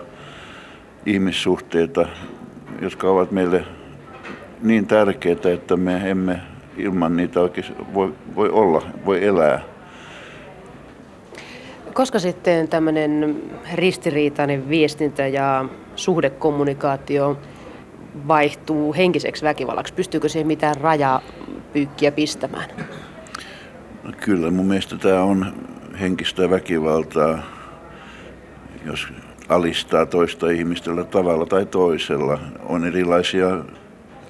ihmissuhteita, 1.06 2.06
jotka 2.80 3.10
ovat 3.10 3.30
meille 3.30 3.64
niin 4.62 4.86
tärkeitä, 4.86 5.52
että 5.52 5.76
me 5.76 6.10
emme 6.10 6.40
ilman 6.76 7.16
niitä 7.16 7.40
oikein 7.40 7.66
voi, 7.94 8.14
voi 8.34 8.48
olla, 8.48 8.82
voi 9.06 9.24
elää. 9.24 9.60
Koska 11.94 12.18
sitten 12.18 12.68
tämmöinen 12.68 13.42
ristiriitainen 13.74 14.68
viestintä 14.68 15.26
ja 15.26 15.64
suhdekommunikaatio 15.96 17.38
vaihtuu 18.28 18.94
henkiseksi 18.94 19.44
väkivallaksi? 19.44 19.94
Pystyykö 19.94 20.28
siihen 20.28 20.46
mitään 20.46 20.76
rajapyykkiä 20.76 22.12
pistämään? 22.12 22.70
No 24.02 24.12
kyllä, 24.20 24.50
mun 24.50 24.66
mielestä 24.66 24.96
tämä 24.96 25.22
on 25.22 25.54
henkistä 26.00 26.50
väkivaltaa, 26.50 27.38
jos 28.84 29.08
alistaa 29.48 30.06
toista 30.06 30.50
ihmistä 30.50 30.90
tavalla 31.10 31.46
tai 31.46 31.66
toisella. 31.66 32.38
On 32.66 32.84
erilaisia 32.84 33.64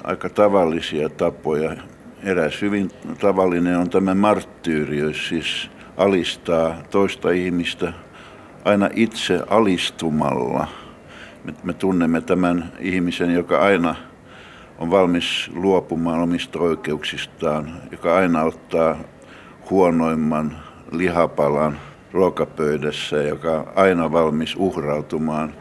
aika 0.05 0.29
tavallisia 0.29 1.09
tapoja. 1.09 1.77
Eräs 2.23 2.63
hyvin 2.63 2.91
tavallinen 3.21 3.79
on 3.79 3.91
tämä 3.91 4.15
marttyyriys, 4.15 5.29
siis 5.29 5.71
alistaa 6.01 6.77
toista 6.91 7.31
ihmistä 7.31 7.93
aina 8.65 8.89
itse 8.95 9.41
alistumalla. 9.51 10.67
Me, 11.45 11.55
me 11.65 11.73
tunnemme 11.73 12.21
tämän 12.21 12.73
ihmisen, 12.79 13.35
joka 13.35 13.59
aina 13.59 13.95
on 14.79 14.91
valmis 14.91 15.51
luopumaan 15.55 16.21
omista 16.21 16.59
oikeuksistaan, 16.59 17.73
joka 17.93 18.17
aina 18.17 18.43
ottaa 18.43 18.97
huonoimman 19.71 20.57
lihapalan 20.93 21.79
ruokapöydässä, 22.13 23.17
joka 23.17 23.59
on 23.59 23.67
aina 23.75 24.13
valmis 24.13 24.57
uhrautumaan. 24.57 25.55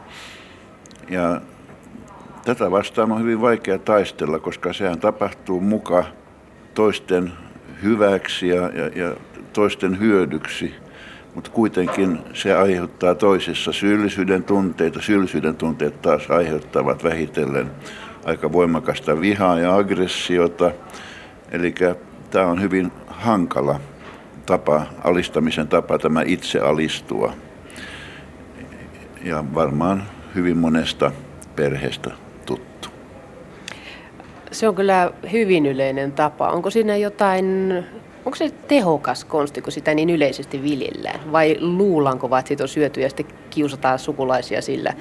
Ja 1.10 1.42
tätä 2.46 2.72
vastaan 2.72 3.12
on 3.12 3.22
hyvin 3.22 3.42
vaikea 3.42 3.80
taistella, 3.80 4.40
koska 4.40 4.74
sehän 4.74 5.00
tapahtuu 5.00 5.62
muka 5.62 6.04
toisten 6.74 7.32
hyväksi 7.84 8.48
ja, 8.48 8.70
ja, 8.70 8.88
ja 8.96 9.16
toisten 9.54 10.00
hyödyksi, 10.00 10.74
mutta 11.36 11.52
kuitenkin 11.52 12.20
se 12.34 12.56
aiheuttaa 12.56 13.16
toisessa 13.16 13.72
syyllisyyden 13.72 14.44
tunteita. 14.44 15.02
Syyllisyyden 15.02 15.56
tunteet 15.56 16.02
taas 16.02 16.32
aiheuttavat 16.32 17.04
vähitellen 17.04 17.72
aika 18.26 18.52
voimakasta 18.52 19.22
vihaa 19.22 19.60
ja 19.60 19.76
aggressiota. 19.76 20.72
Eli 21.52 21.76
tämä 22.32 22.46
on 22.46 22.62
hyvin 22.62 22.92
hankala 23.08 23.80
tapa, 24.46 24.86
alistamisen 25.04 25.68
tapa, 25.68 26.00
tämä 26.00 26.22
itse 26.26 26.60
alistua. 26.60 27.34
Ja 29.24 29.44
varmaan 29.54 30.04
hyvin 30.36 30.58
monesta 30.58 31.12
perheestä 31.56 32.12
tuttu. 32.46 32.90
Se 34.52 34.68
on 34.68 34.76
kyllä 34.76 35.12
hyvin 35.32 35.66
yleinen 35.66 36.12
tapa. 36.12 36.50
Onko 36.50 36.70
siinä 36.70 36.98
jotain, 36.98 37.74
onko 38.26 38.36
se 38.36 38.50
tehokas 38.68 39.26
konsti, 39.26 39.62
kun 39.62 39.72
sitä 39.72 39.94
niin 39.94 40.10
yleisesti 40.10 40.64
viljellään? 40.64 41.32
Vai 41.32 41.58
luullaanko 41.60 42.30
vaan, 42.30 42.40
että 42.40 42.48
siitä 42.48 42.64
on 42.64 42.68
syöty 42.68 43.02
ja 43.02 43.10
sitten 43.10 43.26
kiusataan 43.50 44.00
sukulaisia 44.00 44.62
sillä 44.62 44.94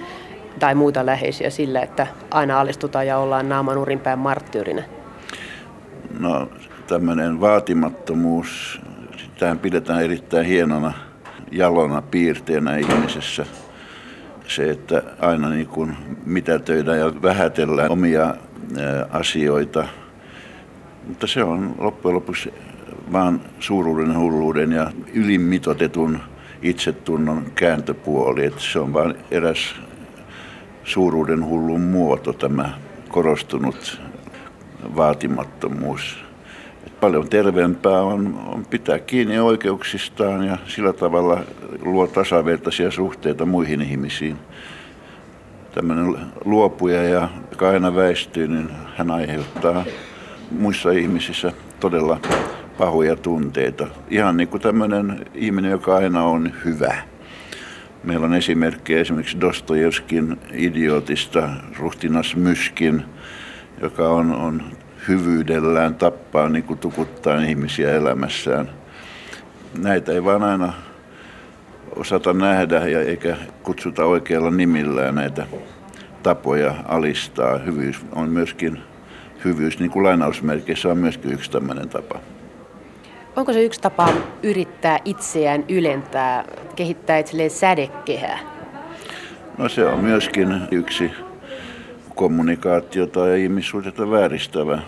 tai 0.58 0.74
muita 0.74 1.06
läheisiä 1.06 1.50
sillä, 1.50 1.80
että 1.80 2.06
aina 2.30 2.60
alistutaan 2.60 3.06
ja 3.06 3.18
ollaan 3.18 3.48
naaman 3.48 3.78
urinpään 3.78 4.18
marttyyrinä? 4.18 4.82
No 6.20 6.48
tämmöinen 6.86 7.40
vaatimattomuus, 7.40 8.80
sitähän 9.16 9.58
pidetään 9.58 10.02
erittäin 10.02 10.46
hienona 10.46 10.92
jalona 11.52 12.02
piirteenä 12.02 12.76
ihmisessä. 12.76 13.46
Se, 14.46 14.70
että 14.70 15.02
aina 15.20 15.48
niin 15.48 15.66
kuin 15.66 15.96
mitätöidään 16.26 16.98
ja 16.98 17.22
vähätellään 17.22 17.90
omia 17.90 18.34
asioita. 19.10 19.88
Mutta 21.06 21.26
se 21.26 21.44
on 21.44 21.74
loppujen 21.78 22.14
lopuksi 22.14 22.54
vaan 23.12 23.40
suuruuden, 23.60 24.18
hulluuden 24.18 24.72
ja 24.72 24.90
ylimitotetun 25.14 26.18
itsetunnon 26.62 27.44
kääntöpuoli. 27.54 28.44
Että 28.44 28.60
se 28.60 28.78
on 28.78 28.92
vain 28.92 29.14
eräs 29.30 29.74
suuruuden 30.84 31.44
hullun 31.44 31.80
muoto, 31.80 32.32
tämä 32.32 32.70
korostunut 33.08 34.00
vaatimattomuus. 34.96 36.18
Et 36.86 37.00
paljon 37.00 37.28
terveempää 37.28 38.00
on, 38.00 38.40
on 38.46 38.66
pitää 38.66 38.98
kiinni 38.98 39.38
oikeuksistaan 39.38 40.46
ja 40.46 40.58
sillä 40.66 40.92
tavalla 40.92 41.40
luo 41.82 42.06
tasavertaisia 42.06 42.90
suhteita 42.90 43.46
muihin 43.46 43.82
ihmisiin. 43.82 44.36
Tämmöinen 45.74 46.16
luopuja, 46.44 47.02
ja, 47.02 47.28
joka 47.50 47.68
aina 47.68 47.94
väistyy, 47.94 48.48
niin 48.48 48.70
hän 48.96 49.10
aiheuttaa 49.10 49.84
muissa 50.50 50.90
ihmisissä 50.90 51.52
todella 51.80 52.20
pahoja 52.78 53.16
tunteita. 53.16 53.86
Ihan 54.10 54.36
niin 54.36 54.48
kuin 54.48 54.60
tämmöinen 54.60 55.26
ihminen, 55.34 55.70
joka 55.70 55.96
aina 55.96 56.22
on 56.22 56.52
hyvä. 56.64 56.94
Meillä 58.04 58.26
on 58.26 58.34
esimerkkejä 58.34 59.00
esimerkiksi 59.00 59.40
Dostojevskin 59.40 60.36
idiotista, 60.52 61.48
Ruhtinas 61.78 62.36
Myskin, 62.36 63.02
joka 63.82 64.08
on, 64.08 64.32
on 64.32 64.62
hyvyydellään 65.08 65.94
tappaa 65.94 66.48
niin 66.48 66.64
kuin 66.64 66.78
tukuttaa 66.78 67.40
ihmisiä 67.40 67.94
elämässään. 67.94 68.70
Näitä 69.78 70.12
ei 70.12 70.24
vaan 70.24 70.42
aina 70.42 70.72
osata 71.96 72.32
nähdä 72.32 72.88
ja 72.88 73.00
eikä 73.00 73.36
kutsuta 73.62 74.04
oikealla 74.04 74.50
nimillään 74.50 75.14
näitä 75.14 75.46
tapoja 76.22 76.74
alistaa. 76.84 77.58
Hyvyys 77.58 78.00
on 78.12 78.28
myöskin, 78.28 78.78
hyvyys 79.44 79.78
niin 79.78 79.90
kuin 79.90 80.04
lainausmerkeissä 80.04 80.88
on 80.88 80.98
myöskin 80.98 81.32
yksi 81.32 81.50
tämmöinen 81.50 81.88
tapa. 81.88 82.20
Onko 83.38 83.52
se 83.52 83.64
yksi 83.64 83.80
tapa 83.80 84.08
yrittää 84.42 84.98
itseään 85.04 85.64
ylentää, 85.68 86.44
kehittää 86.76 87.18
itselleen 87.18 87.50
sädekehää? 87.50 88.38
No 89.58 89.68
se 89.68 89.84
on 89.84 90.04
myöskin 90.04 90.62
yksi 90.70 91.10
kommunikaatiota 92.14 93.28
ja 93.28 93.36
ihmissuhdetta 93.36 94.10
vääristävä. 94.10 94.82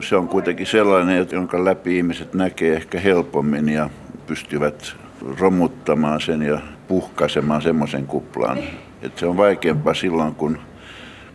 Se 0.00 0.16
on 0.16 0.28
kuitenkin 0.28 0.66
sellainen, 0.66 1.26
jonka 1.32 1.64
läpi 1.64 1.96
ihmiset 1.96 2.34
näkee 2.34 2.76
ehkä 2.76 3.00
helpommin 3.00 3.68
ja 3.68 3.90
pystyvät 4.26 4.96
romuttamaan 5.40 6.20
sen 6.20 6.42
ja 6.42 6.60
puhkaisemaan 6.88 7.62
semmoisen 7.62 8.06
kuplan. 8.06 8.58
Että 9.02 9.20
se 9.20 9.26
on 9.26 9.36
vaikeampaa 9.36 9.94
silloin, 9.94 10.34
kun, 10.34 10.58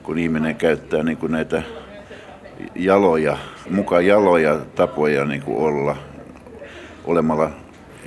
kun 0.03 0.17
ihminen 0.17 0.55
käyttää 0.55 1.03
niin 1.03 1.17
kuin 1.17 1.31
näitä 1.31 1.63
jaloja, 2.75 3.37
mukaan 3.69 4.05
jaloja 4.05 4.59
tapoja 4.75 5.25
niin 5.25 5.41
kuin 5.41 5.57
olla 5.57 5.95
olemalla 7.07 7.49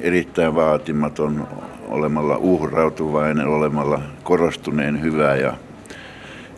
erittäin 0.00 0.54
vaatimaton, 0.54 1.48
olemalla 1.88 2.36
uhrautuvainen, 2.36 3.46
olemalla 3.46 4.00
korostuneen 4.22 5.02
hyvä 5.02 5.36
ja 5.36 5.54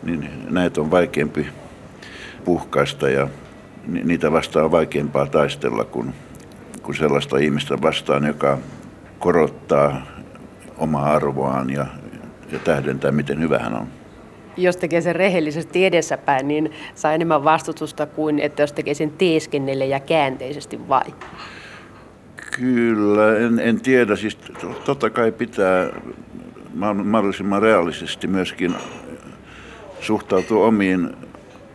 niin 0.03 0.29
näitä 0.49 0.81
on 0.81 0.91
vaikeampi 0.91 1.47
puhkaista 2.45 3.09
ja 3.09 3.27
niitä 3.87 4.31
vastaan 4.31 4.65
on 4.65 4.71
vaikeampaa 4.71 5.25
taistella 5.25 5.83
kuin, 5.83 6.13
kuin 6.83 6.95
sellaista 6.95 7.37
ihmistä 7.37 7.81
vastaan, 7.81 8.25
joka 8.25 8.57
korottaa 9.19 10.01
omaa 10.77 11.11
arvoaan 11.11 11.69
ja, 11.69 11.85
ja 12.51 12.59
tähdentää, 12.59 13.11
miten 13.11 13.39
hyvä 13.39 13.59
hän 13.59 13.73
on. 13.73 13.87
Jos 14.57 14.77
tekee 14.77 15.01
sen 15.01 15.15
rehellisesti 15.15 15.85
edessäpäin, 15.85 16.47
niin 16.47 16.71
saa 16.95 17.13
enemmän 17.13 17.43
vastustusta 17.43 18.05
kuin 18.05 18.39
että 18.39 18.63
jos 18.63 18.73
tekee 18.73 18.93
sen 18.93 19.11
teeskennelle 19.11 19.85
ja 19.85 19.99
käänteisesti 19.99 20.87
vai? 20.89 21.13
Kyllä, 22.55 23.37
en, 23.37 23.59
en 23.59 23.81
tiedä. 23.81 24.15
Siis 24.15 24.37
totta 24.85 25.09
kai 25.09 25.31
pitää 25.31 25.89
mahdollisimman 27.03 27.61
realistisesti 27.61 28.27
myöskin 28.27 28.75
suhtautua 30.01 30.67
omiin 30.67 31.09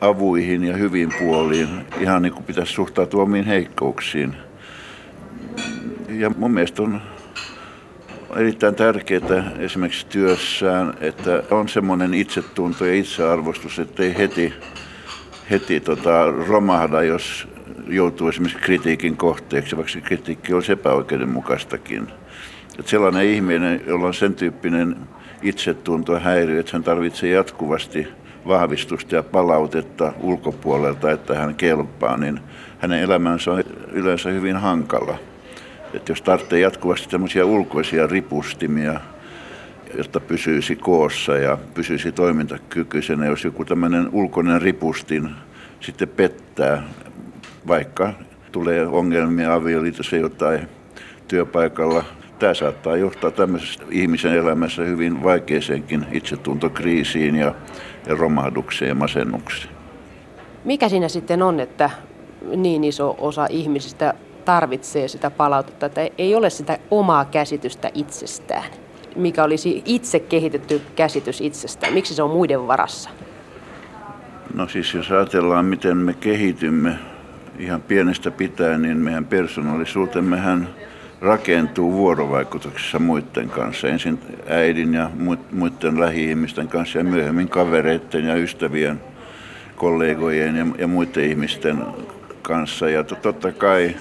avuihin 0.01 0.65
ja 0.65 0.77
hyvin 0.77 1.15
puoliin, 1.19 1.69
ihan 2.01 2.23
niin 2.23 2.33
kuin 2.33 2.45
pitäisi 2.45 2.73
suhtautua 2.73 3.23
omiin 3.23 3.45
heikkouksiin. 3.45 4.37
Ja 6.09 6.31
mun 6.31 6.51
mielestä 6.51 6.83
on 6.83 7.03
erittäin 8.37 8.75
tärkeää 8.75 9.53
esimerkiksi 9.59 10.07
työssään, 10.07 10.95
että 11.01 11.43
on 11.51 11.69
semmoinen 11.69 12.15
itsetunto 12.15 12.87
ja 12.87 12.95
itsearvostus, 12.95 13.79
ettei 13.79 14.19
heti, 14.19 14.55
heti 15.51 15.81
tota, 15.81 16.27
romahda, 16.49 17.03
jos 17.03 17.49
joutuu 17.89 18.29
esimerkiksi 18.29 18.59
kritiikin 18.59 19.17
kohteeksi, 19.17 19.77
vaikka 19.77 19.93
se 19.93 20.01
kritiikki 20.01 20.55
olisi 20.55 20.73
epäoikeudenmukaistakin. 20.73 22.09
Että 22.79 22.91
sellainen 22.91 23.27
ihminen, 23.27 23.81
jolla 23.87 24.07
on 24.07 24.15
sen 24.15 24.35
tyyppinen 24.35 24.97
itsetunto 25.43 26.21
häiriö, 26.21 26.61
että 26.61 26.73
hän 26.73 26.83
tarvitsee 26.83 27.31
jatkuvasti 27.31 28.09
vahvistusta 28.47 29.15
ja 29.15 29.23
palautetta 29.23 30.13
ulkopuolelta, 30.21 31.11
että 31.11 31.35
hän 31.35 31.55
kelpaa, 31.55 32.17
niin 32.17 32.41
hänen 32.79 33.03
elämänsä 33.03 33.53
on 33.53 33.65
yleensä 33.93 34.31
hyvin 34.31 34.57
hankala. 34.57 35.19
Että 35.95 36.13
jos 36.13 36.23
tarvitsee 36.23 36.61
jatkuvasti 36.61 37.09
tämmöisiä 37.09 37.45
ulkoisia 37.45 38.07
ripustimia, 38.07 39.01
jotta 39.97 40.21
pysyisi 40.21 40.77
koossa 40.77 41.37
ja 41.37 41.59
pysyisi 41.75 42.13
toimintakykyisenä, 42.13 43.27
jos 43.27 43.45
joku 43.45 43.65
tämmöinen 43.65 44.09
ulkoinen 44.13 44.63
ripustin 44.63 45.31
sitten 45.81 46.09
pettää, 46.09 46.83
vaikka 47.69 48.13
tulee 48.53 48.87
ongelmia 48.87 49.55
avioliitossa 49.55 50.17
jotain 50.17 50.69
työpaikalla, 51.29 52.05
tämä 52.39 52.55
saattaa 52.55 52.97
johtaa 52.97 53.31
tämmöisessä 53.31 53.85
ihmisen 53.91 54.35
elämässä 54.35 54.83
hyvin 54.83 55.23
vaikeeseenkin 55.23 56.07
itsetuntokriisiin 56.13 57.37
ja, 57.37 57.55
ja 58.07 58.15
romahdukseen 58.15 58.89
ja 58.89 58.95
masennukseen. 58.95 59.75
Mikä 60.65 60.89
siinä 60.89 61.09
sitten 61.09 61.43
on, 61.43 61.61
että 61.61 61.91
niin 62.57 62.85
iso 62.85 63.17
osa 63.19 63.47
ihmisistä 63.51 64.15
tarvitsee 64.45 65.09
sitä 65.09 65.31
palautetta, 65.31 65.87
että 65.87 66.09
ei 66.19 66.35
ole 66.35 66.51
sitä 66.51 66.79
omaa 66.91 67.25
käsitystä 67.25 67.91
itsestään, 67.95 68.71
mikä 69.17 69.45
olisi 69.45 69.83
itse 69.85 70.21
kehitetty 70.21 70.83
käsitys 70.97 71.41
itsestään. 71.41 71.93
Miksi 71.93 72.15
se 72.15 72.23
on 72.23 72.31
muiden 72.31 72.67
varassa? 72.67 73.11
No 74.55 74.69
siis 74.69 74.95
jos 74.95 75.11
ajatellaan, 75.11 75.65
miten 75.65 75.97
me 75.97 76.15
kehitymme 76.15 76.99
ihan 77.59 77.83
pienestä 77.83 78.31
pitäen, 78.31 78.83
niin 78.83 78.97
meidän 78.97 79.25
persoonallisuutemmehän 79.25 80.69
rakentuu 81.21 81.93
vuorovaikutuksessa 81.93 82.99
muiden 82.99 83.49
kanssa. 83.49 83.89
Ensin 83.89 84.19
äidin 84.49 84.95
ja 84.95 85.11
muiden 85.53 86.01
lähi-ihmisten 86.01 86.69
kanssa 86.69 86.99
ja 86.99 87.05
myöhemmin 87.05 87.49
kavereiden 87.49 88.25
ja 88.25 88.35
ystävien, 88.35 89.01
kollegojen 89.77 90.57
ja, 90.57 90.67
ja 90.79 90.87
muiden 90.87 91.25
ihmisten 91.25 91.85
kanssa. 92.43 92.91
Ja 92.91 93.05
totta 93.05 93.53
kai 93.53 93.97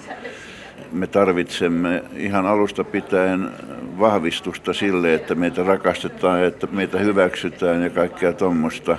me 0.92 1.08
tarvitsemme 1.08 2.04
ihan 2.16 2.46
alusta 2.46 2.84
pitäen 2.84 3.50
vahvistusta 4.00 4.74
sille, 4.74 5.14
että 5.14 5.36
meitä 5.36 5.64
rakastetaan, 5.64 6.44
että 6.44 6.68
meitä 6.72 7.00
hyväksytään 7.00 7.84
ja 7.84 7.90
kaikkea 7.90 8.34
tuommoista. 8.34 8.98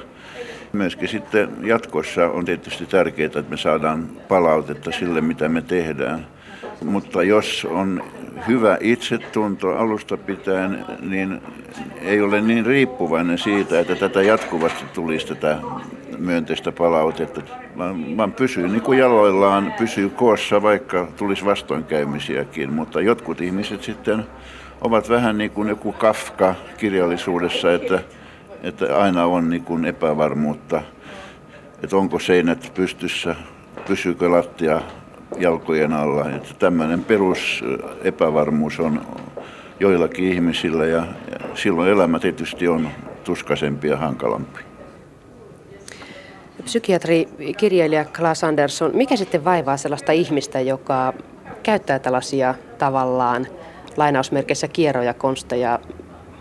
Myöskin 0.72 1.08
sitten 1.08 1.48
jatkossa 1.62 2.26
on 2.26 2.44
tietysti 2.44 2.86
tärkeää, 2.86 3.26
että 3.26 3.44
me 3.50 3.56
saadaan 3.56 4.08
palautetta 4.28 4.92
sille, 4.92 5.20
mitä 5.20 5.48
me 5.48 5.62
tehdään. 5.62 6.26
Mutta 6.84 7.22
jos 7.22 7.66
on 7.70 8.02
hyvä 8.48 8.78
itsetunto 8.80 9.76
alusta 9.76 10.16
pitäen, 10.16 10.84
niin 11.00 11.42
ei 12.02 12.20
ole 12.20 12.40
niin 12.40 12.66
riippuvainen 12.66 13.38
siitä, 13.38 13.80
että 13.80 13.94
tätä 13.94 14.22
jatkuvasti 14.22 14.84
tulisi 14.94 15.26
tätä 15.26 15.58
myönteistä 16.18 16.72
palautetta, 16.72 17.40
vaan, 17.78 18.16
vaan 18.16 18.32
pysyy 18.32 18.68
niin 18.68 18.82
kuin 18.82 18.98
jaloillaan, 18.98 19.74
pysyy 19.78 20.10
koossa, 20.10 20.62
vaikka 20.62 21.08
tulisi 21.16 21.44
vastoinkäymisiäkin. 21.44 22.72
Mutta 22.72 23.00
jotkut 23.00 23.40
ihmiset 23.40 23.82
sitten 23.82 24.26
ovat 24.80 25.08
vähän 25.08 25.38
niin 25.38 25.50
kuin 25.50 25.68
joku 25.68 25.92
Kafka 25.92 26.54
kirjallisuudessa, 26.76 27.72
että 27.74 28.00
että 28.62 28.98
aina 28.98 29.24
on 29.24 29.50
niin 29.50 29.64
kuin 29.64 29.84
epävarmuutta, 29.84 30.82
että 31.82 31.96
onko 31.96 32.18
seinät 32.18 32.72
pystyssä, 32.74 33.34
pysyykö 33.86 34.30
lattia 34.30 34.80
jalkojen 35.38 35.92
alla. 35.92 36.30
Että 36.30 36.54
tämmöinen 36.58 37.04
perus 37.04 37.64
epävarmuus 38.04 38.80
on 38.80 39.00
joillakin 39.80 40.32
ihmisillä 40.32 40.86
ja 40.86 41.06
silloin 41.54 41.90
elämä 41.90 42.18
tietysti 42.18 42.68
on 42.68 42.88
tuskaisempi 43.24 43.88
ja 43.88 43.96
hankalampi. 43.96 44.60
Psykiatri, 46.64 47.28
kirjailija 47.56 48.04
Klaas 48.04 48.44
Andersson, 48.44 48.90
mikä 48.94 49.16
sitten 49.16 49.44
vaivaa 49.44 49.76
sellaista 49.76 50.12
ihmistä, 50.12 50.60
joka 50.60 51.12
käyttää 51.62 51.98
tällaisia 51.98 52.54
tavallaan 52.78 53.46
lainausmerkeissä 53.96 54.68
kierroja, 54.68 55.14
konsteja 55.14 55.78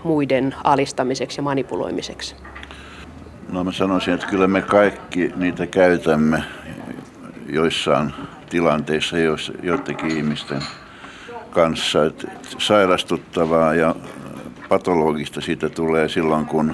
muiden 0.04 0.56
alistamiseksi 0.64 1.40
ja 1.40 1.44
manipuloimiseksi? 1.44 2.36
No 3.52 3.64
mä 3.64 3.72
sanoisin, 3.72 4.14
että 4.14 4.28
kyllä 4.28 4.48
me 4.48 4.62
kaikki 4.62 5.32
niitä 5.36 5.68
käytämme 5.68 6.44
joissain 7.50 8.14
tilanteissa 8.50 9.18
joidenkin 9.64 10.18
ihmisten 10.18 10.62
kanssa. 11.50 12.06
Että 12.06 12.28
sairastuttavaa 12.58 13.76
ja 13.76 13.96
patologista 14.70 15.42
siitä 15.42 15.70
tulee 15.70 16.10
silloin, 16.10 16.46
kun, 16.46 16.74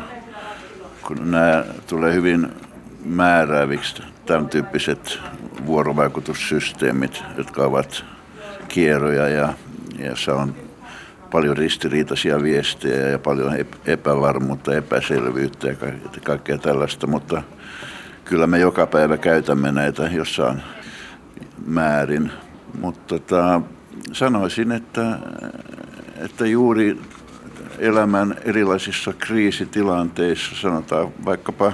kun 1.08 1.32
nämä 1.32 1.64
tulee 1.88 2.14
hyvin 2.14 2.48
määrääviksi 3.06 4.04
tämän 4.26 4.50
tyyppiset 4.50 5.20
vuorovaikutussysteemit, 5.66 7.24
jotka 7.38 7.64
ovat 7.66 8.06
kierroja 8.68 9.28
ja, 9.28 9.54
ja 10.00 10.16
se 10.16 10.32
on 10.32 10.56
paljon 11.34 11.58
ristiriitaisia 11.58 12.44
viestejä 12.44 13.10
ja 13.10 13.20
paljon 13.20 13.54
epävarmuutta, 13.86 14.76
epäselvyyttä 14.76 15.68
ja 15.68 15.76
kaikkea 16.24 16.58
tällaista, 16.58 17.08
mutta 17.08 17.44
kyllä 18.26 18.48
me 18.48 18.60
joka 18.60 18.88
päivä 18.88 19.18
käytämme 19.18 19.72
näitä 19.72 20.04
jossain 20.04 20.64
määrin. 21.66 22.32
Mutta 22.82 23.02
tota, 23.08 23.62
sanoisin, 24.12 24.72
että, 24.72 25.20
että 26.18 26.46
juuri 26.48 26.98
elämän 27.80 28.36
erilaisissa 28.46 29.14
kriisitilanteissa, 29.14 30.56
sanotaan 30.56 31.08
vaikkapa 31.26 31.74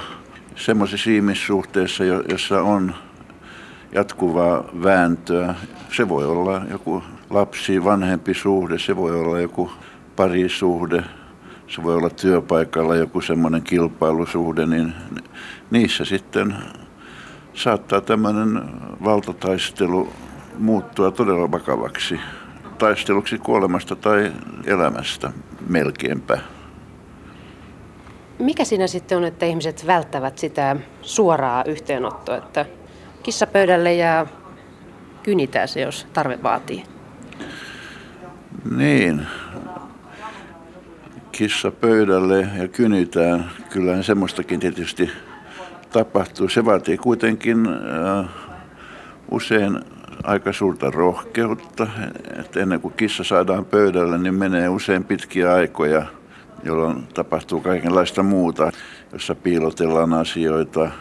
semmoisissa 0.56 1.10
ihmissuhteissa, 1.10 2.04
jossa 2.04 2.62
on 2.62 2.96
jatkuvaa 3.92 4.64
vääntöä. 4.84 5.56
Se 5.92 6.10
voi 6.10 6.26
olla 6.26 6.62
joku 6.72 7.04
lapsi, 7.30 7.84
vanhempi 7.84 8.34
suhde, 8.34 8.80
se 8.80 8.96
voi 8.96 9.20
olla 9.20 9.40
joku 9.40 9.72
parisuhde, 10.16 11.04
se 11.68 11.84
voi 11.84 11.96
olla 11.96 12.10
työpaikalla 12.10 12.96
joku 12.96 13.22
semmoinen 13.22 13.62
kilpailusuhde, 13.62 14.66
niin 14.66 14.94
niissä 15.72 16.06
sitten 16.06 16.56
saattaa 17.54 18.02
tämmöinen 18.02 18.62
valtataistelu 19.04 20.14
muuttua 20.58 21.12
todella 21.12 21.52
vakavaksi 21.52 22.20
taisteluksi 22.78 23.38
kuolemasta 23.38 23.96
tai 23.96 24.32
elämästä 24.66 25.32
melkeinpä. 25.68 26.40
Mikä 28.40 28.66
siinä 28.66 28.88
sitten 28.88 29.18
on, 29.18 29.24
että 29.24 29.46
ihmiset 29.46 29.88
välttävät 29.88 30.38
sitä 30.38 30.76
suoraa 31.02 31.64
yhteenottoa, 31.64 32.38
että 32.38 32.66
kissa 33.24 33.48
pöydälle 33.48 33.94
ja 33.94 34.28
kynitää 35.24 35.68
se, 35.68 35.82
jos 35.82 36.08
tarve 36.14 36.40
vaatii? 36.44 36.84
Niin, 38.76 39.28
kissa 41.32 41.72
pöydälle 41.72 42.48
ja 42.58 42.68
kynitään. 42.68 43.52
Kyllähän 43.70 44.04
semmoistakin 44.04 44.60
tietysti 44.60 45.10
tapahtuu. 45.90 46.50
Se 46.50 46.66
vaatii 46.66 46.98
kuitenkin 46.98 47.68
äh, 47.68 48.30
usein 49.32 49.80
aika 50.24 50.54
suurta 50.54 50.92
rohkeutta. 50.92 51.88
Että 52.40 52.60
ennen 52.60 52.82
kuin 52.82 52.94
kissa 52.94 53.24
saadaan 53.24 53.66
pöydälle, 53.66 54.18
niin 54.18 54.36
menee 54.36 54.70
usein 54.70 55.04
pitkiä 55.04 55.54
aikoja, 55.54 56.06
jolloin 56.64 57.08
tapahtuu 57.14 57.62
kaikenlaista 57.62 58.24
muuta, 58.24 58.72
jossa 59.14 59.36
piilotellaan 59.36 60.14
asioita, 60.14 60.92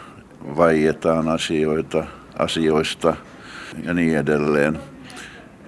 vaietaan 0.57 1.27
asioita, 1.27 2.03
asioista 2.39 3.15
ja 3.83 3.93
niin 3.93 4.17
edelleen. 4.17 4.79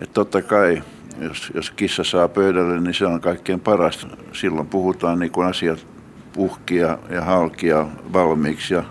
Että 0.02 0.14
totta 0.14 0.42
kai, 0.42 0.84
jos, 1.22 1.52
jos 1.56 1.72
kissa 1.72 2.04
saa 2.04 2.28
pöydälle, 2.28 2.80
niin 2.80 2.94
se 2.94 3.06
on 3.06 3.22
kaikkein 3.22 3.60
parasta. 3.60 4.08
Silloin 4.34 4.68
puhutaan 4.68 5.20
niin 5.20 5.32
kuin 5.32 5.48
asiat 5.48 5.86
puhkia 6.34 6.98
ja 7.10 7.22
halkia 7.22 7.88
valmiiksi 8.14 8.74
ja, 8.74 8.84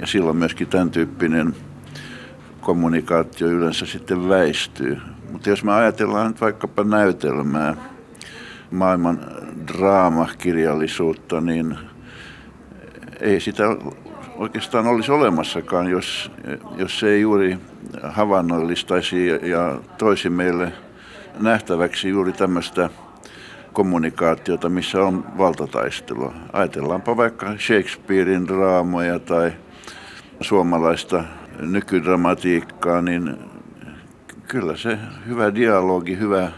ja, 0.00 0.06
silloin 0.06 0.36
myöskin 0.36 0.66
tämän 0.66 0.90
tyyppinen 0.90 1.54
kommunikaatio 2.60 3.48
yleensä 3.48 3.86
sitten 3.86 4.28
väistyy. 4.28 4.98
Mutta 5.32 5.50
jos 5.50 5.64
me 5.64 5.72
ajatellaan 5.72 6.26
nyt 6.28 6.40
vaikkapa 6.40 6.84
näytelmää, 6.84 7.76
maailman 8.70 9.20
draamakirjallisuutta, 9.68 11.40
niin 11.40 11.78
ei 13.20 13.40
sitä 13.40 13.64
oikeastaan 14.36 14.86
olisi 14.86 15.12
olemassakaan, 15.12 15.88
jos, 15.88 16.32
jos 16.76 17.00
se 17.00 17.08
ei 17.08 17.20
juuri 17.20 17.58
havainnollistaisi 18.02 19.26
ja 19.26 19.80
toisi 19.98 20.30
meille 20.30 20.72
nähtäväksi 21.40 22.08
juuri 22.08 22.32
tämmöistä 22.32 22.90
kommunikaatiota, 23.72 24.68
missä 24.68 25.02
on 25.02 25.24
valtataistelua. 25.38 26.34
Ajatellaanpa 26.52 27.16
vaikka 27.16 27.54
Shakespearein 27.58 28.48
draamoja 28.48 29.18
tai 29.18 29.52
suomalaista 30.40 31.24
nykydramatiikkaa, 31.60 33.02
niin 33.02 33.36
kyllä 34.48 34.76
se 34.76 34.98
hyvä 35.26 35.54
dialogi, 35.54 36.18
hyvä 36.18 36.50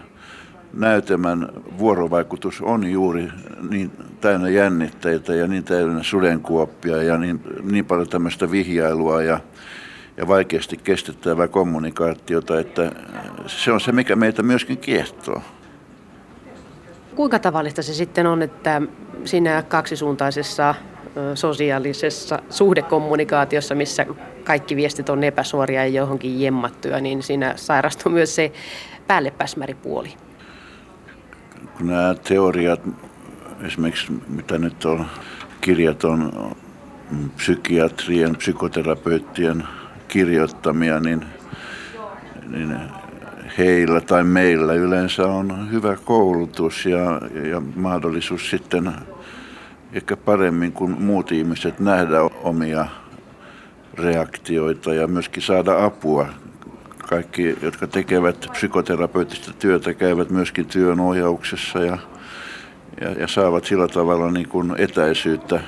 näytelmän 0.75 1.49
vuorovaikutus 1.79 2.61
on 2.61 2.91
juuri 2.91 3.29
niin 3.71 3.91
täynnä 4.21 4.49
jännitteitä 4.49 5.35
ja 5.35 5.49
niin 5.49 5.65
täynnä 5.65 6.03
sudenkuoppia 6.03 7.03
ja 7.03 7.19
niin, 7.19 7.41
niin 7.63 7.85
paljon 7.85 8.09
tämmöistä 8.09 8.51
vihjailua 8.51 9.23
ja, 9.23 9.41
ja 10.17 10.29
vaikeasti 10.29 10.77
kestettävää 10.77 11.49
kommunikaatiota, 11.49 12.61
että 12.61 12.93
se 13.47 13.73
on 13.73 13.81
se, 13.81 13.93
mikä 13.93 14.17
meitä 14.17 14.43
myöskin 14.43 14.79
kiehtoo. 14.79 15.43
Kuinka 17.15 17.39
tavallista 17.39 17.83
se 17.83 17.95
sitten 17.95 18.27
on, 18.27 18.43
että 18.43 18.83
siinä 19.25 19.63
kaksisuuntaisessa 19.63 20.75
sosiaalisessa 21.35 22.39
suhdekommunikaatiossa, 22.51 23.75
missä 23.75 24.07
kaikki 24.45 24.77
viestit 24.77 25.09
on 25.09 25.25
epäsuoria 25.25 25.87
ja 25.87 25.93
johonkin 25.93 26.41
jemmattuja, 26.41 27.01
niin 27.01 27.23
siinä 27.23 27.53
sairastuu 27.57 28.13
myös 28.13 28.35
se 28.35 28.53
päällepäsmäripuoli. 29.07 30.15
Kun 31.77 31.87
nämä 31.87 32.15
teoriat, 32.29 32.81
esimerkiksi 33.67 34.13
mitä 34.29 34.59
nyt 34.59 34.85
on, 34.85 35.07
kirjat 35.61 36.05
on 36.05 36.33
psykiatrien, 37.37 38.37
psykoterapeuttien 38.37 39.65
kirjoittamia, 40.13 41.01
niin, 41.01 41.25
niin 42.49 42.77
heillä 43.59 44.01
tai 44.01 44.25
meillä 44.25 44.75
yleensä 44.75 45.27
on 45.27 45.73
hyvä 45.73 45.97
koulutus 46.05 46.87
ja, 46.87 47.21
ja 47.51 47.63
mahdollisuus 47.77 48.51
sitten 48.51 48.93
ehkä 49.93 50.17
paremmin 50.17 50.73
kuin 50.73 51.03
muut 51.03 51.33
ihmiset 51.33 51.81
nähdä 51.81 52.23
omia 52.23 52.87
reaktioita 53.95 54.95
ja 54.95 55.07
myöskin 55.07 55.43
saada 55.43 55.85
apua. 55.85 56.29
Kaikki, 57.09 57.57
jotka 57.63 57.87
tekevät 57.87 58.47
psykoterapeuttista 58.53 59.53
työtä, 59.59 59.95
käyvät 59.95 60.31
myöskin 60.31 60.67
työnohjauksessa 60.67 61.79
ja, 61.79 61.99
ja, 63.01 63.11
ja 63.11 63.29
saavat 63.29 63.65
sillä 63.65 63.89
tavalla 63.89 64.31
niin 64.31 64.49
kuin 64.49 64.75
etäisyyttä 64.79 65.61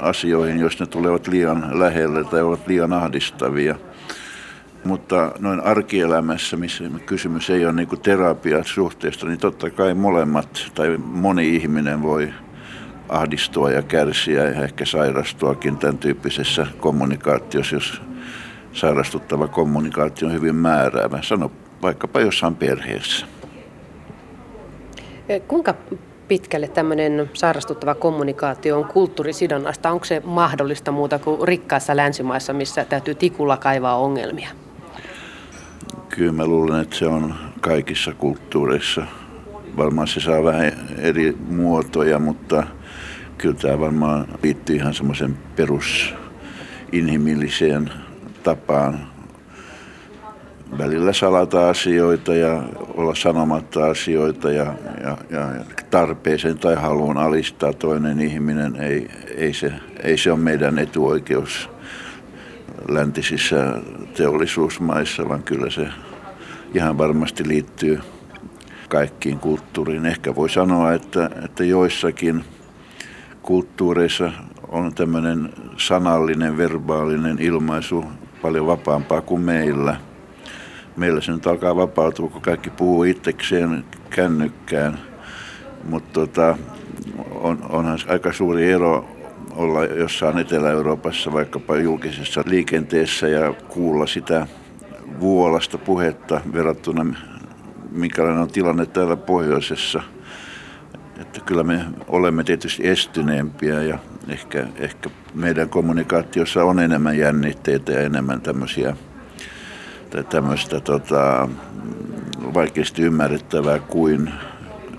asioihin, 0.00 0.58
jos 0.58 0.80
ne 0.80 0.86
tulevat 0.86 1.26
liian 1.28 1.80
lähelle 1.80 2.24
tai 2.24 2.42
ovat 2.42 2.66
liian 2.66 2.92
ahdistavia. 2.92 3.74
Mutta 4.84 5.32
noin 5.38 5.60
arkielämässä, 5.60 6.56
missä 6.56 6.84
kysymys 7.06 7.50
ei 7.50 7.64
ole 7.64 7.72
niin 7.72 7.88
terapiasuhteesta, 8.02 9.26
niin 9.26 9.38
totta 9.38 9.70
kai 9.70 9.94
molemmat 9.94 10.70
tai 10.74 10.96
moni 10.96 11.56
ihminen 11.56 12.02
voi 12.02 12.32
ahdistua 13.08 13.70
ja 13.70 13.82
kärsiä 13.82 14.44
ja 14.44 14.62
ehkä 14.62 14.84
sairastuakin 14.84 15.76
tämän 15.76 15.98
tyyppisessä 15.98 16.66
kommunikaatiossa, 16.80 17.76
jos 17.76 18.02
sairastuttava 18.72 19.48
kommunikaatio 19.48 20.28
on 20.28 20.34
hyvin 20.34 20.56
määräävä. 20.56 21.22
Sano 21.22 21.52
vaikkapa 21.82 22.20
jossain 22.20 22.56
perheessä. 22.56 23.26
Kuinka 25.48 25.74
pitkälle 26.28 26.68
tämmöinen 26.68 27.30
sairastuttava 27.32 27.94
kommunikaatio 27.94 28.78
on 28.78 28.84
kulttuurisidonnaista? 28.84 29.90
Onko 29.90 30.04
se 30.04 30.22
mahdollista 30.24 30.92
muuta 30.92 31.18
kuin 31.18 31.48
rikkaissa 31.48 31.96
länsimaissa, 31.96 32.52
missä 32.52 32.84
täytyy 32.84 33.14
tikulla 33.14 33.56
kaivaa 33.56 33.96
ongelmia? 33.96 34.48
Kyllä 36.08 36.32
mä 36.32 36.46
luulen, 36.46 36.80
että 36.80 36.96
se 36.96 37.06
on 37.06 37.34
kaikissa 37.60 38.14
kulttuureissa. 38.14 39.06
Varmaan 39.76 40.08
se 40.08 40.20
saa 40.20 40.44
vähän 40.44 40.72
eri 40.98 41.36
muotoja, 41.48 42.18
mutta 42.18 42.66
kyllä 43.38 43.54
tämä 43.54 43.80
varmaan 43.80 44.26
liittyy 44.42 44.76
ihan 44.76 44.94
semmoisen 44.94 45.36
perusinhimilliseen 45.56 47.90
tapaan 48.42 49.13
välillä 50.78 51.12
salata 51.12 51.68
asioita 51.68 52.34
ja 52.34 52.62
olla 52.94 53.14
sanomatta 53.14 53.86
asioita 53.86 54.50
ja, 54.50 54.74
ja, 55.02 55.16
ja 55.30 55.64
tarpeeseen 55.90 56.58
tai 56.58 56.74
haluan 56.74 57.18
alistaa 57.18 57.72
toinen 57.72 58.20
ihminen. 58.20 58.76
Ei, 58.76 59.08
ei, 59.36 59.52
se, 59.54 59.72
ei 60.02 60.18
se 60.18 60.32
ole 60.32 60.40
meidän 60.40 60.78
etuoikeus 60.78 61.70
läntisissä 62.88 63.56
teollisuusmaissa, 64.16 65.28
vaan 65.28 65.42
kyllä 65.42 65.70
se 65.70 65.88
ihan 66.74 66.98
varmasti 66.98 67.48
liittyy 67.48 68.00
kaikkiin 68.88 69.38
kulttuuriin. 69.38 70.06
Ehkä 70.06 70.34
voi 70.34 70.50
sanoa, 70.50 70.92
että, 70.92 71.30
että 71.44 71.64
joissakin 71.64 72.44
kulttuureissa 73.42 74.32
on 74.68 74.94
tämmöinen 74.94 75.52
sanallinen, 75.76 76.56
verbaalinen 76.56 77.38
ilmaisu 77.38 78.04
paljon 78.42 78.66
vapaampaa 78.66 79.20
kuin 79.20 79.40
meillä. 79.40 79.96
Meillä 80.96 81.20
se 81.20 81.32
nyt 81.32 81.46
alkaa 81.46 81.76
vapautua, 81.76 82.28
kun 82.28 82.42
kaikki 82.42 82.70
puhuu 82.70 83.04
itsekseen 83.04 83.84
kännykkään. 84.10 84.98
Mutta 85.84 86.12
tota, 86.12 86.58
on, 87.30 87.58
onhan 87.68 87.98
aika 88.08 88.32
suuri 88.32 88.72
ero 88.72 89.08
olla 89.50 89.84
jossain 89.84 90.38
Etelä-Euroopassa 90.38 91.32
vaikkapa 91.32 91.76
julkisessa 91.76 92.42
liikenteessä 92.46 93.28
ja 93.28 93.52
kuulla 93.52 94.06
sitä 94.06 94.46
vuolasta 95.20 95.78
puhetta 95.78 96.40
verrattuna 96.52 97.06
minkälainen 97.94 98.42
on 98.42 98.50
tilanne 98.50 98.86
täällä 98.86 99.16
pohjoisessa. 99.16 100.02
Että 101.20 101.40
kyllä 101.40 101.64
me 101.64 101.84
olemme 102.08 102.44
tietysti 102.44 102.88
estyneempiä 102.88 103.82
ja 103.82 103.98
ehkä, 104.28 104.66
ehkä 104.76 105.10
meidän 105.34 105.68
kommunikaatiossa 105.68 106.64
on 106.64 106.78
enemmän 106.78 107.18
jännitteitä 107.18 107.92
ja 107.92 108.00
enemmän 108.00 108.40
tämmöisiä 108.40 108.96
tämmöistä 110.22 110.80
tota, 110.80 111.48
vaikeasti 112.54 113.02
ymmärrettävää 113.02 113.78
kuin 113.78 114.32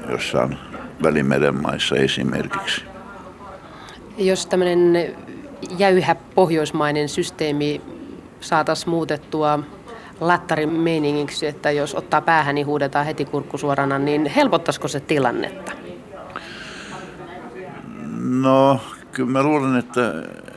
jossain 0.09 0.57
Välimeren 1.03 1.61
maissa 1.61 1.95
esimerkiksi. 1.95 2.85
Jos 4.17 4.45
tämmöinen 4.45 5.15
jäyhä 5.77 6.15
pohjoismainen 6.35 7.09
systeemi 7.09 7.81
saataisiin 8.39 8.89
muutettua 8.89 9.59
lattarin 10.19 10.69
meiningiksi, 10.69 11.47
että 11.47 11.71
jos 11.71 11.95
ottaa 11.95 12.21
päähän, 12.21 12.55
niin 12.55 12.67
huudetaan 12.67 13.05
heti 13.05 13.25
kurkkusuorana, 13.25 13.99
niin 13.99 14.25
helpottaisiko 14.25 14.87
se 14.87 14.99
tilannetta? 14.99 15.71
No, 18.19 18.79
kyllä 19.11 19.29
mä 19.29 19.43
luulen, 19.43 19.75
että, 19.75 20.13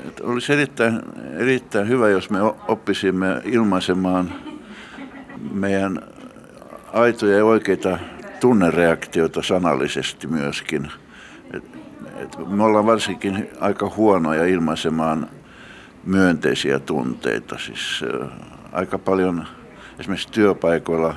että 0.07 0.25
olisi 0.25 0.53
erittäin, 0.53 1.01
erittäin 1.37 1.89
hyvä, 1.89 2.09
jos 2.09 2.31
me 2.31 2.39
oppisimme 2.69 3.41
ilmaisemaan 3.45 4.48
meidän 5.53 6.03
aitoja 6.93 7.37
ja 7.37 7.45
oikeita 7.45 7.99
tunnereaktioita 8.41 9.43
sanallisesti 9.43 10.27
myöskin. 10.27 10.91
Et, 11.55 11.65
et 12.17 12.49
me 12.49 12.65
ollaan 12.65 12.87
varsinkin 12.87 13.49
aika 13.61 13.93
huonoja 13.97 14.47
ilmaisemaan 14.47 15.29
myönteisiä 16.05 16.79
tunteita. 16.79 17.59
Siis 17.59 18.05
aika 18.73 18.99
paljon 18.99 19.47
esimerkiksi 19.99 20.33
työpaikoilla 20.33 21.15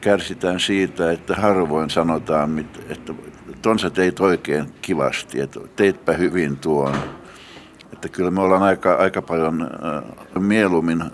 kärsitään 0.00 0.60
siitä, 0.60 1.12
että 1.12 1.34
harvoin 1.34 1.90
sanotaan, 1.90 2.66
että 2.88 3.14
ton 3.62 3.78
sä 3.78 3.90
teit 3.90 4.20
oikein 4.20 4.72
kivasti, 4.82 5.40
että 5.40 5.60
teitpä 5.76 6.12
hyvin 6.12 6.56
tuon. 6.56 6.94
Että 7.92 8.08
kyllä 8.08 8.30
me 8.30 8.40
ollaan 8.40 8.62
aika, 8.62 8.94
aika 8.94 9.22
paljon 9.22 9.62
äh, 9.62 10.42
mieluummin 10.42 11.04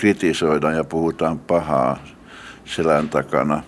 kritisoidaan 0.00 0.76
ja 0.76 0.84
puhutaan 0.84 1.38
pahaa 1.38 1.98
selän 2.64 3.08
takana. 3.08 3.62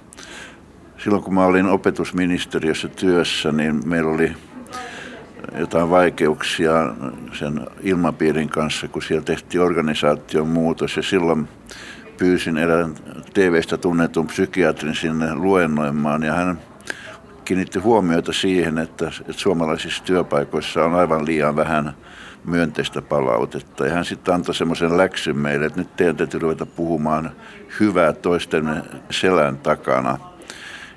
Silloin 0.99 1.23
kun 1.23 1.35
mä 1.35 1.45
olin 1.45 1.67
opetusministeriössä 1.67 2.89
työssä, 2.89 3.53
niin 3.53 3.89
meillä 3.89 4.11
oli 4.11 4.33
jotain 5.59 5.91
vaikeuksia 5.91 6.73
sen 7.33 7.61
ilmapiirin 7.83 8.49
kanssa, 8.49 8.89
kun 8.89 9.03
siellä 9.03 9.25
tehtiin 9.25 9.63
organisaation 9.63 10.49
muutos 10.49 10.97
ja 10.97 11.03
silloin 11.03 11.49
pyysin 12.19 12.57
erään 12.57 12.95
TV-stä 13.35 13.77
tunnetun 13.77 14.27
psykiatrin 14.27 14.95
sinne 14.95 15.35
luennoimaan 15.35 16.23
ja 16.23 16.33
hän 16.33 16.61
kiinnitti 17.45 17.79
huomiota 17.79 18.33
siihen, 18.33 18.79
että, 18.79 19.07
että 19.07 19.33
suomalaisissa 19.33 20.05
työpaikoissa 20.05 20.85
on 20.85 20.95
aivan 20.95 21.27
liian 21.27 21.57
vähän 21.57 21.95
myönteistä 22.45 23.03
palautetta. 23.03 23.87
Ja 23.87 23.95
hän 23.95 24.05
sitten 24.05 24.35
antoi 24.35 24.55
semmoisen 24.55 24.97
läksyn 24.97 25.39
meille, 25.39 25.67
että 25.67 25.81
nyt 25.81 25.97
teidän 25.97 26.17
täytyy 26.17 26.41
ruveta 26.41 26.67
puhumaan 26.67 27.31
hyvää 27.81 28.13
toisten 28.13 28.83
selän 29.11 29.59
takana. 29.59 30.19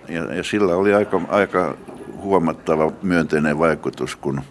Ja, 0.10 0.34
ja 0.34 0.44
sillä 0.44 0.76
oli 0.76 0.94
aika, 0.94 1.22
aika 1.28 1.78
huomattava 2.18 2.92
myönteinen 3.02 3.60
vaikutus, 3.60 4.16
kun 4.16 4.42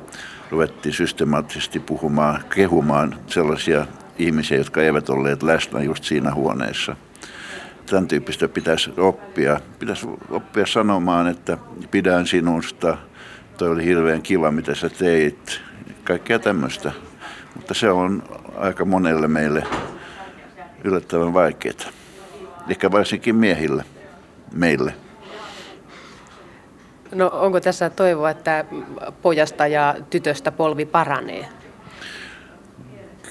ruvettiin 0.50 0.92
systemaattisesti 0.92 1.80
puhumaan, 1.80 2.44
kehumaan 2.54 3.16
sellaisia 3.26 3.86
ihmisiä, 4.18 4.58
jotka 4.58 4.82
eivät 4.82 5.08
olleet 5.08 5.42
läsnä 5.42 5.82
just 5.82 6.04
siinä 6.04 6.34
huoneessa. 6.34 6.96
Tämän 7.86 8.08
tyyppistä 8.08 8.48
pitäisi 8.48 8.90
oppia. 8.96 9.60
Pitäisi 9.78 10.06
oppia 10.30 10.66
sanomaan, 10.66 11.26
että 11.26 11.58
pidän 11.90 12.26
sinusta, 12.26 12.98
toi 13.58 13.68
oli 13.68 13.84
hirveän 13.84 14.22
kiva, 14.22 14.50
mitä 14.50 14.74
sä 14.74 14.90
teit. 14.90 15.60
Kaikkea 16.04 16.38
tämmöistä. 16.38 16.92
Mutta 17.56 17.74
se 17.74 17.90
on 17.90 18.22
aika 18.56 18.84
monelle 18.84 19.28
meille 19.28 19.66
yllättävän 20.84 21.34
vaikeaa. 21.34 21.74
Ehkä 22.68 22.90
varsinkin 22.90 23.36
miehille, 23.36 23.84
meille. 24.52 24.94
No 27.14 27.30
onko 27.32 27.60
tässä 27.60 27.90
toivoa, 27.90 28.30
että 28.30 28.64
pojasta 29.22 29.66
ja 29.66 29.94
tytöstä 30.10 30.52
polvi 30.52 30.84
paranee? 30.84 31.48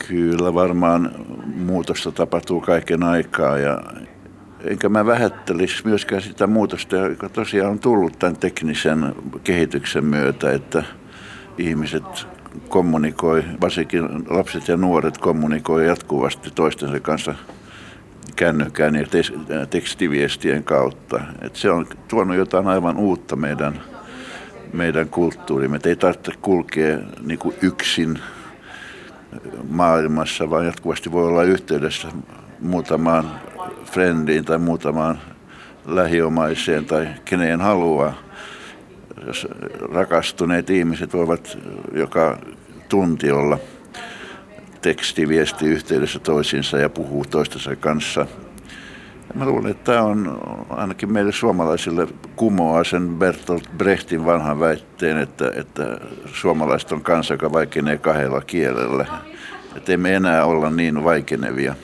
Kyllä 0.07 0.53
varmaan 0.53 1.11
muutosta 1.55 2.11
tapahtuu 2.11 2.61
kaiken 2.61 3.03
aikaa 3.03 3.57
ja 3.57 3.81
enkä 4.63 4.89
mä 4.89 5.05
vähättelisi 5.05 5.87
myöskään 5.87 6.21
sitä 6.21 6.47
muutosta, 6.47 6.95
joka 6.95 7.29
tosiaan 7.29 7.71
on 7.71 7.79
tullut 7.79 8.19
tämän 8.19 8.37
teknisen 8.37 9.15
kehityksen 9.43 10.05
myötä, 10.05 10.51
että 10.51 10.83
ihmiset 11.57 12.03
kommunikoi, 12.69 13.43
varsinkin 13.61 14.03
lapset 14.29 14.67
ja 14.67 14.77
nuoret 14.77 15.17
kommunikoi 15.17 15.87
jatkuvasti 15.87 16.51
toistensa 16.51 16.99
kanssa 16.99 17.35
kännykään 18.35 18.95
ja 18.95 19.65
tekstiviestien 19.69 20.63
kautta. 20.63 21.19
Et 21.41 21.55
se 21.55 21.71
on 21.71 21.87
tuonut 22.07 22.37
jotain 22.37 22.67
aivan 22.67 22.97
uutta 22.97 23.35
meidän, 23.35 23.81
meidän 24.73 25.09
kulttuuriin. 25.09 25.79
ei 25.85 25.95
tarvitse 25.95 26.31
kulkea 26.41 26.97
niin 27.21 27.39
kuin 27.39 27.55
yksin 27.61 28.19
maailmassa, 29.69 30.49
vaan 30.49 30.65
jatkuvasti 30.65 31.11
voi 31.11 31.27
olla 31.27 31.43
yhteydessä 31.43 32.07
muutamaan 32.59 33.31
frendiin 33.85 34.45
tai 34.45 34.57
muutamaan 34.57 35.19
lähiomaiseen 35.85 36.85
tai 36.85 37.07
keneen 37.25 37.61
haluaa. 37.61 38.13
Rakastuneet 39.81 40.69
ihmiset 40.69 41.13
voivat 41.13 41.57
joka 41.93 42.37
tunti 42.89 43.31
olla– 43.31 43.57
tekstiviesti 44.83 45.65
yhteydessä 45.65 46.19
toisiinsa 46.19 46.77
ja 46.77 46.89
puhuu 46.89 47.25
toistensa 47.29 47.75
kanssa. 47.75 48.25
Mä 49.33 49.45
luulen, 49.45 49.71
että 49.71 49.91
tämä 49.91 50.03
on 50.03 50.39
ainakin 50.69 51.11
meille 51.11 51.31
suomalaisille 51.31 52.07
kumoaa 52.35 52.83
sen 52.83 53.09
Bertolt 53.09 53.69
Brechtin 53.77 54.25
vanhan 54.25 54.59
väitteen, 54.59 55.17
että, 55.17 55.51
että 55.55 55.97
suomalaiset 56.33 56.91
on 56.91 57.01
kansa, 57.01 57.33
joka 57.33 57.51
vaikenee 57.51 57.97
kahdella 57.97 58.41
kielellä. 58.41 59.05
Että 59.75 59.93
emme 59.93 60.15
enää 60.15 60.45
olla 60.45 60.69
niin 60.69 61.03
vaikenevia. 61.03 61.75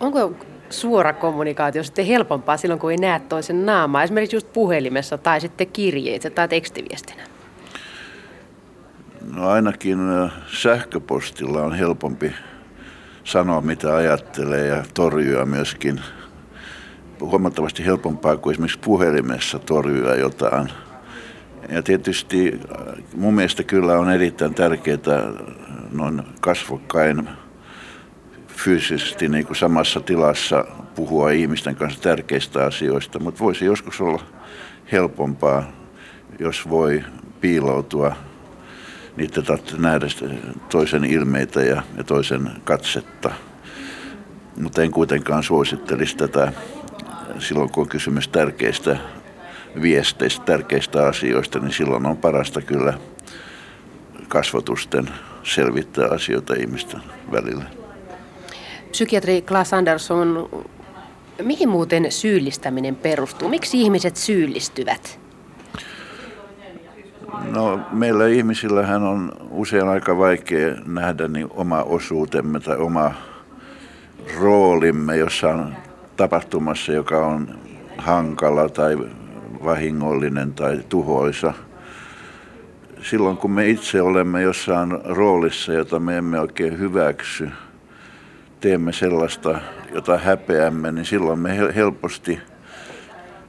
Onko 0.00 0.36
suora 0.72 1.12
kommunikaatio 1.12 1.82
sitten 1.82 2.06
helpompaa 2.06 2.56
silloin, 2.56 2.80
kun 2.80 2.90
ei 2.90 2.96
näe 2.96 3.20
toisen 3.20 3.66
naamaa, 3.66 4.02
esimerkiksi 4.02 4.36
just 4.36 4.52
puhelimessa 4.52 5.18
tai 5.18 5.40
sitten 5.40 5.66
kirjeitse 5.66 6.30
tai 6.30 6.48
tekstiviestinä? 6.48 7.22
No 9.34 9.48
ainakin 9.48 9.98
sähköpostilla 10.46 11.62
on 11.62 11.74
helpompi 11.74 12.32
sanoa 13.24 13.60
mitä 13.60 13.96
ajattelee 13.96 14.66
ja 14.66 14.84
torjua 14.94 15.44
myöskin 15.44 16.00
huomattavasti 17.20 17.84
helpompaa 17.84 18.36
kuin 18.36 18.52
esimerkiksi 18.52 18.78
puhelimessa 18.78 19.58
torjua 19.58 20.14
jotain. 20.14 20.68
Ja 21.68 21.82
tietysti 21.82 22.60
mun 23.16 23.34
mielestä 23.34 23.62
kyllä 23.62 23.98
on 23.98 24.10
erittäin 24.10 24.54
tärkeää 24.54 25.32
noin 25.92 26.22
kasvokkain 26.40 27.28
fyysisesti 28.64 29.28
niin 29.28 29.46
kuin 29.46 29.56
samassa 29.56 30.00
tilassa 30.00 30.64
puhua 30.94 31.30
ihmisten 31.30 31.76
kanssa 31.76 32.02
tärkeistä 32.02 32.64
asioista, 32.64 33.18
mutta 33.18 33.44
voisi 33.44 33.64
joskus 33.64 34.00
olla 34.00 34.22
helpompaa, 34.92 35.72
jos 36.38 36.70
voi 36.70 37.04
piiloutua. 37.40 38.16
Niitä 39.16 39.42
nähdä 39.78 40.06
toisen 40.70 41.04
ilmeitä 41.04 41.62
ja, 41.62 41.82
ja 41.96 42.04
toisen 42.04 42.50
katsetta. 42.64 43.30
Mutta 44.56 44.82
en 44.82 44.90
kuitenkaan 44.90 45.42
suosittelisi 45.42 46.16
tätä 46.16 46.52
silloin, 47.38 47.70
kun 47.70 47.82
on 47.82 47.88
kysymys 47.88 48.28
tärkeistä 48.28 48.96
viesteistä, 49.82 50.44
tärkeistä 50.44 51.06
asioista, 51.06 51.58
niin 51.58 51.72
silloin 51.72 52.06
on 52.06 52.16
parasta 52.16 52.60
kyllä 52.60 52.94
kasvatusten 54.28 55.08
selvittää 55.42 56.08
asioita 56.08 56.54
ihmisten 56.54 57.00
välillä. 57.32 57.81
Psykiatri 58.92 59.42
Klaas 59.42 59.74
Andersson, 59.74 60.48
mihin 61.42 61.68
muuten 61.68 62.12
syyllistäminen 62.12 62.96
perustuu? 62.96 63.48
Miksi 63.48 63.80
ihmiset 63.80 64.16
syyllistyvät? 64.16 65.20
No, 67.44 67.80
meillä 67.92 68.26
ihmisillähän 68.26 69.02
on 69.02 69.32
usein 69.50 69.88
aika 69.88 70.18
vaikea 70.18 70.74
nähdä 70.86 71.28
niin 71.28 71.46
oma 71.50 71.82
osuutemme 71.82 72.60
tai 72.60 72.76
oma 72.76 73.14
roolimme 74.40 75.16
jossain 75.16 75.76
tapahtumassa, 76.16 76.92
joka 76.92 77.26
on 77.26 77.58
hankala 77.98 78.68
tai 78.68 78.98
vahingollinen 79.64 80.52
tai 80.54 80.80
tuhoisa. 80.88 81.54
Silloin 83.02 83.36
kun 83.36 83.50
me 83.50 83.68
itse 83.68 84.02
olemme 84.02 84.42
jossain 84.42 84.98
roolissa, 85.04 85.72
jota 85.72 86.00
me 86.00 86.16
emme 86.16 86.40
oikein 86.40 86.78
hyväksy, 86.78 87.48
teemme 88.62 88.92
sellaista, 88.92 89.60
jota 89.94 90.18
häpeämme, 90.18 90.92
niin 90.92 91.04
silloin 91.04 91.38
me 91.38 91.56
helposti 91.74 92.40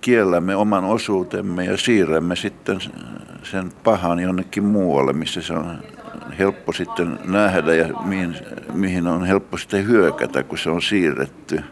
kiellämme 0.01 0.55
oman 0.55 0.85
osuutemme 0.85 1.65
ja 1.65 1.77
siirrämme 1.77 2.35
sitten 2.35 2.79
sen 3.43 3.71
pahan 3.83 4.19
jonnekin 4.19 4.63
muualle, 4.63 5.13
missä 5.13 5.41
se 5.41 5.53
on 5.53 5.77
helppo 6.39 6.73
sitten 6.73 7.19
nähdä 7.25 7.75
ja 7.75 7.87
mihin, 8.05 8.35
mihin 8.73 9.07
on 9.07 9.25
helppo 9.25 9.57
sitten 9.57 9.87
hyökätä, 9.87 10.43
kun 10.43 10.57
se 10.57 10.69
on 10.69 10.81
siirretty. 10.81 11.63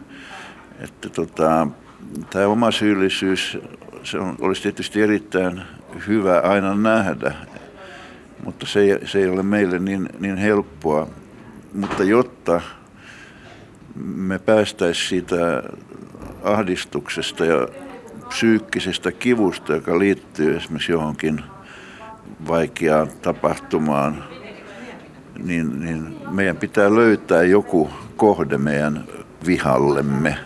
Että 0.80 1.08
tota, 1.08 1.66
tämä 2.30 2.46
oma 2.46 2.70
syyllisyys, 2.70 3.58
se 4.02 4.18
on, 4.18 4.36
olisi 4.40 4.62
tietysti 4.62 5.02
erittäin 5.02 5.62
hyvä 6.06 6.40
aina 6.40 6.74
nähdä, 6.74 7.34
mutta 8.44 8.66
se 8.66 8.80
ei, 8.80 9.06
se 9.06 9.18
ei 9.18 9.28
ole 9.28 9.42
meille 9.42 9.78
niin, 9.78 10.08
niin 10.18 10.36
helppoa. 10.36 11.08
Mutta 11.74 12.04
jotta 12.04 12.60
me 13.94 14.38
päästäisiin 14.38 15.08
siitä 15.08 15.62
ahdistuksesta 16.42 17.44
ja 17.44 17.68
psyykkisestä 18.28 19.12
kivusta, 19.12 19.74
joka 19.74 19.98
liittyy 19.98 20.56
esimerkiksi 20.56 20.92
johonkin 20.92 21.40
vaikeaan 22.48 23.08
tapahtumaan, 23.22 24.24
niin, 25.42 25.80
niin 25.80 26.16
meidän 26.30 26.56
pitää 26.56 26.94
löytää 26.94 27.42
joku 27.42 27.90
kohde 28.16 28.58
meidän 28.58 29.04
vihallemme 29.46 30.38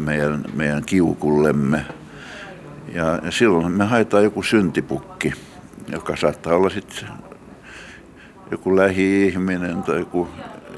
meidän, 0.00 0.44
meidän 0.54 0.84
kiukullemme. 0.84 1.86
Ja, 2.94 3.20
ja 3.22 3.30
silloin 3.30 3.72
me 3.72 3.84
haetaan 3.84 4.24
joku 4.24 4.42
syntipukki, 4.42 5.32
joka 5.88 6.16
saattaa 6.16 6.54
olla 6.54 6.70
sitten 6.70 7.08
joku 8.50 8.76
lähi-ihminen 8.76 9.82
tai 9.82 9.98
joku 9.98 10.28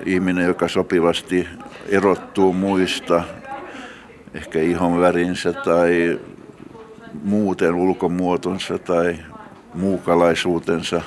ihminen, 0.06 0.46
joka 0.46 0.68
sopivasti 0.68 1.48
erottuu 1.88 2.52
muista, 2.52 3.22
ehkä 4.34 4.60
ihon 4.60 5.00
värinsä 5.00 5.52
tai 5.52 6.20
muuten 7.22 7.74
ulkomuotonsa 7.74 8.78
tai 8.78 9.18
muukalaisuutensa 9.74 11.02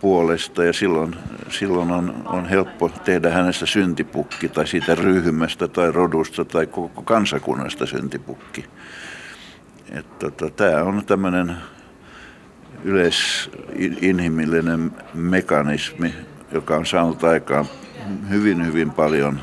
puolesta 0.00 0.64
ja 0.64 0.72
silloin, 0.72 1.16
silloin 1.50 1.90
on, 1.90 2.22
on 2.26 2.48
helppo 2.48 2.88
tehdä 2.88 3.30
hänestä 3.30 3.66
syntipukki 3.66 4.48
tai 4.48 4.66
siitä 4.66 4.94
ryhmästä 4.94 5.68
tai 5.68 5.92
rodusta 5.92 6.44
tai 6.44 6.66
koko 6.66 7.02
kansakunnasta 7.02 7.86
syntipukki. 7.86 8.64
Tota, 10.18 10.50
Tämä 10.50 10.82
on 10.82 11.02
tämmöinen 11.06 11.56
yleisinhimillinen 12.84 14.92
mekanismi, 15.14 16.14
joka 16.52 16.76
on 16.76 16.86
saanut 16.86 17.24
aikaan 17.24 17.66
hyvin, 18.30 18.66
hyvin 18.66 18.90
paljon 18.90 19.40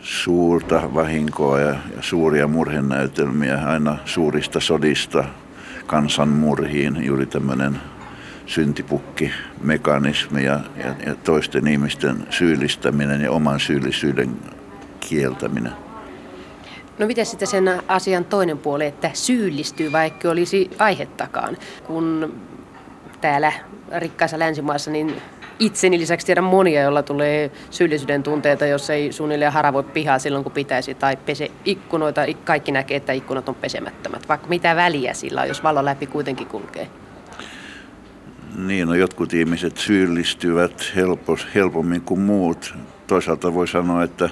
suurta 0.00 0.94
vahinkoa 0.94 1.60
ja, 1.60 1.70
ja 1.96 2.02
suuria 2.02 2.48
murhenäytelmiä 2.48 3.58
aina 3.66 3.98
suurista 4.04 4.60
sodista 4.60 5.24
kansanmurhiin, 5.86 7.04
juuri 7.04 7.26
tämmöinen 7.26 7.78
syntipukki-mekanismi 8.46 10.44
ja, 10.44 10.60
ja, 10.76 10.94
ja 11.06 11.14
toisten 11.14 11.66
ihmisten 11.66 12.26
syyllistäminen 12.30 13.20
ja 13.20 13.30
oman 13.30 13.60
syyllisyyden 13.60 14.36
kieltäminen. 15.00 15.72
No 16.98 17.06
miten 17.06 17.26
sitten 17.26 17.48
sen 17.48 17.82
asian 17.88 18.24
toinen 18.24 18.58
puoli, 18.58 18.86
että 18.86 19.10
syyllistyy 19.14 19.92
vaikka 19.92 20.30
olisi 20.30 20.70
aihettakaan, 20.78 21.56
kun 21.86 22.34
täällä 23.20 23.52
rikkaissa 23.98 24.38
länsimaissa 24.38 24.90
niin 24.90 25.14
itseni 25.58 25.98
lisäksi 25.98 26.26
tiedän 26.26 26.44
monia, 26.44 26.82
joilla 26.82 27.02
tulee 27.02 27.50
syyllisyyden 27.70 28.22
tunteita, 28.22 28.66
jos 28.66 28.90
ei 28.90 29.12
suunnilleen 29.12 29.52
haravoi 29.52 29.82
pihaa 29.82 30.18
silloin, 30.18 30.44
kun 30.44 30.52
pitäisi, 30.52 30.94
tai 30.94 31.16
pese 31.16 31.50
ikkunoita. 31.64 32.20
Kaikki 32.44 32.72
näkee, 32.72 32.96
että 32.96 33.12
ikkunat 33.12 33.48
on 33.48 33.54
pesemättömät, 33.54 34.28
vaikka 34.28 34.48
mitä 34.48 34.76
väliä 34.76 35.14
sillä 35.14 35.42
on, 35.42 35.48
jos 35.48 35.62
valo 35.62 35.84
läpi 35.84 36.06
kuitenkin 36.06 36.46
kulkee. 36.46 36.88
Niin, 38.56 38.88
no 38.88 38.94
jotkut 38.94 39.34
ihmiset 39.34 39.76
syyllistyvät 39.76 40.92
helpos, 40.96 41.46
helpommin 41.54 42.00
kuin 42.00 42.20
muut. 42.20 42.74
Toisaalta 43.06 43.54
voi 43.54 43.68
sanoa, 43.68 44.02
että 44.02 44.30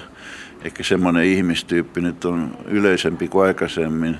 ehkä 0.63 0.83
semmoinen 0.83 1.23
ihmistyyppi 1.23 2.01
nyt 2.01 2.25
on 2.25 2.57
yleisempi 2.65 3.27
kuin 3.27 3.47
aikaisemmin, 3.47 4.17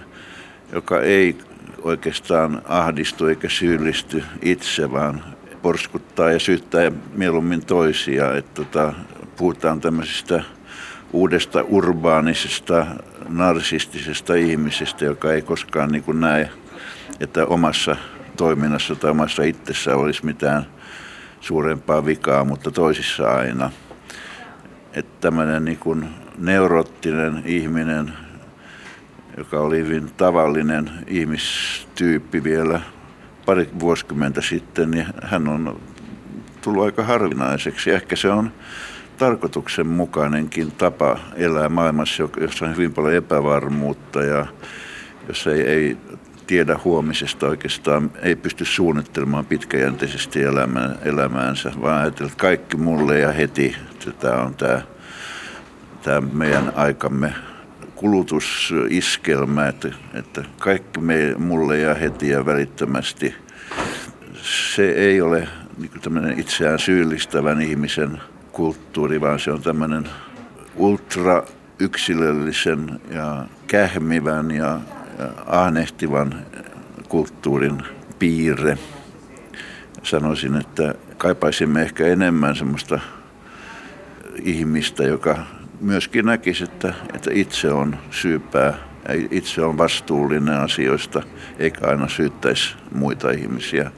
joka 0.72 1.02
ei 1.02 1.38
oikeastaan 1.82 2.62
ahdistu 2.66 3.26
eikä 3.26 3.50
syyllisty 3.50 4.24
itse, 4.42 4.92
vaan 4.92 5.24
porskuttaa 5.62 6.32
ja 6.32 6.40
syyttää 6.40 6.92
mieluummin 7.16 7.66
toisia. 7.66 8.36
Että 8.36 8.52
tota, 8.54 8.94
puhutaan 9.38 9.82
tämmöisestä 9.82 10.44
uudesta 11.14 11.62
urbaanisesta, 11.62 12.86
narsistisesta 13.30 14.34
ihmisestä, 14.34 15.06
joka 15.06 15.34
ei 15.34 15.42
koskaan 15.42 15.92
niin 15.92 16.04
kuin 16.04 16.20
näe, 16.20 16.50
että 17.20 17.46
omassa 17.46 17.96
toiminnassa 18.38 18.96
tai 18.96 19.12
omassa 19.12 19.44
itsessä 19.44 19.96
olisi 19.96 20.26
mitään 20.26 20.66
suurempaa 21.42 22.06
vikaa, 22.06 22.44
mutta 22.44 22.72
toisissa 22.72 23.32
aina. 23.32 23.72
Että 24.94 25.22
tämmöinen 25.22 25.66
niin 25.66 25.78
kuin 25.78 26.10
neurottinen 26.38 27.44
ihminen, 27.46 28.14
joka 29.38 29.60
oli 29.60 29.78
hyvin 29.78 30.12
tavallinen 30.18 30.92
ihmistyyppi 31.08 32.44
vielä 32.44 32.82
pari 33.52 33.70
vuosikymmentä 33.80 34.42
sitten, 34.42 34.92
niin 34.92 35.06
hän 35.24 35.48
on 35.48 35.80
tullut 36.62 36.84
aika 36.84 37.04
harvinaiseksi. 37.04 37.92
Ehkä 37.92 38.16
se 38.16 38.30
on 38.30 38.52
tarkoituksenmukainenkin 39.18 40.72
tapa 40.72 41.20
elää 41.36 41.70
maailmassa, 41.70 42.30
jossa 42.42 42.66
on 42.66 42.76
hyvin 42.76 42.94
paljon 42.94 43.14
epävarmuutta 43.14 44.24
ja 44.24 44.46
jossa 45.28 45.52
ei, 45.52 45.62
ei 45.62 45.98
tiedä 46.48 46.80
huomisesta 46.84 47.48
oikeastaan, 47.48 48.12
ei 48.22 48.36
pysty 48.36 48.66
suunnittelemaan 48.66 49.46
pitkäjänteisesti 49.46 50.44
elämää, 50.44 50.96
elämäänsä, 51.02 51.72
vaan 51.82 52.02
ajatella, 52.02 52.32
että 52.32 52.42
kaikki 52.42 52.78
mulle 52.78 53.20
ja 53.20 53.32
heti. 53.32 53.76
Tämä 54.20 54.36
on 54.36 54.56
tämä, 54.56 54.82
tämä 56.04 56.22
meidän 56.34 56.74
aikamme 56.76 57.34
kulutusiskelmä, 58.02 59.68
että, 59.68 59.88
että 60.14 60.44
kaikki 60.60 61.00
me, 61.00 61.36
mulle 61.38 61.78
ja 61.78 61.94
heti 61.94 62.30
ja 62.30 62.46
välittömästi. 62.46 63.36
Se 64.44 64.92
ei 64.92 65.22
ole 65.22 65.48
niin 65.78 66.02
tämmöinen 66.02 66.40
itseään 66.40 66.80
syyllistävän 66.80 67.62
ihmisen 67.62 68.22
kulttuuri, 68.52 69.22
vaan 69.22 69.40
se 69.40 69.52
on 69.52 69.62
tämmöinen 69.62 70.10
ultra 70.76 71.44
yksilöllisen 71.80 73.02
ja 73.12 73.46
kähmivän 73.68 74.52
ja, 74.52 74.80
ja 75.20 75.30
ahnehtivan 75.46 76.46
kulttuurin 77.10 77.84
piirre. 78.20 78.78
Sanoisin, 80.04 80.56
että 80.56 80.96
kaipaisimme 81.18 81.82
ehkä 81.82 82.08
enemmän 82.08 82.56
semmoista 82.56 83.00
ihmistä, 84.44 85.04
joka 85.04 85.38
myöskin 85.82 86.26
näkisi, 86.26 86.64
että, 86.64 86.94
että 87.14 87.32
itse 87.34 87.72
on 87.72 87.98
syypää, 88.12 88.74
itse 89.32 89.62
on 89.62 89.78
vastuullinen 89.78 90.60
asioista, 90.60 91.24
eikä 91.60 91.88
aina 91.88 92.08
syyttäisi 92.10 92.76
muita 92.96 93.32
ihmisiä. 93.32 93.92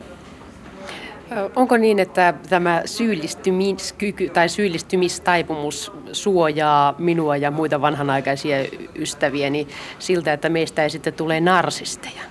Onko 1.56 1.78
niin, 1.78 2.00
että 2.00 2.34
tämä 2.50 2.82
syyllistymiskyky 2.86 4.30
tai 4.30 4.50
syyllistymistaipumus 4.50 5.92
suojaa 6.12 6.96
minua 6.98 7.38
ja 7.38 7.52
muita 7.52 7.82
vanhanaikaisia 7.82 8.58
ystäviäni 8.96 9.68
siltä, 10.00 10.34
että 10.34 10.50
meistä 10.50 10.84
ei 10.84 10.90
sitten 10.90 11.14
tule 11.14 11.40
narsisteja? 11.40 12.22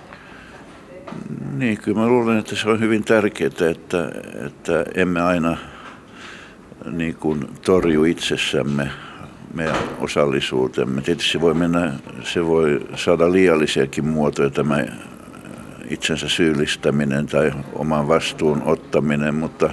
Niin, 1.56 1.78
kyllä 1.78 2.00
mä 2.00 2.06
luulen, 2.06 2.38
että 2.38 2.56
se 2.56 2.68
on 2.68 2.80
hyvin 2.80 3.04
tärkeää, 3.04 3.50
että, 3.70 4.08
että 4.46 4.84
emme 4.94 5.22
aina 5.22 5.56
niin 6.90 7.14
kuin 7.14 7.48
torju 7.64 8.04
itsessämme 8.04 8.90
meidän 9.54 9.76
osallisuutemme. 9.98 11.02
Tietysti 11.02 11.32
se 11.32 11.40
voi 11.40 11.54
mennä, 11.54 11.92
se 12.22 12.46
voi 12.46 12.86
saada 12.94 13.32
liiallisiakin 13.32 14.06
muotoja 14.06 14.50
tämä 14.50 14.84
itsensä 15.90 16.28
syyllistäminen 16.28 17.26
tai 17.26 17.52
oman 17.72 18.08
vastuun 18.08 18.62
ottaminen, 18.64 19.34
mutta 19.34 19.70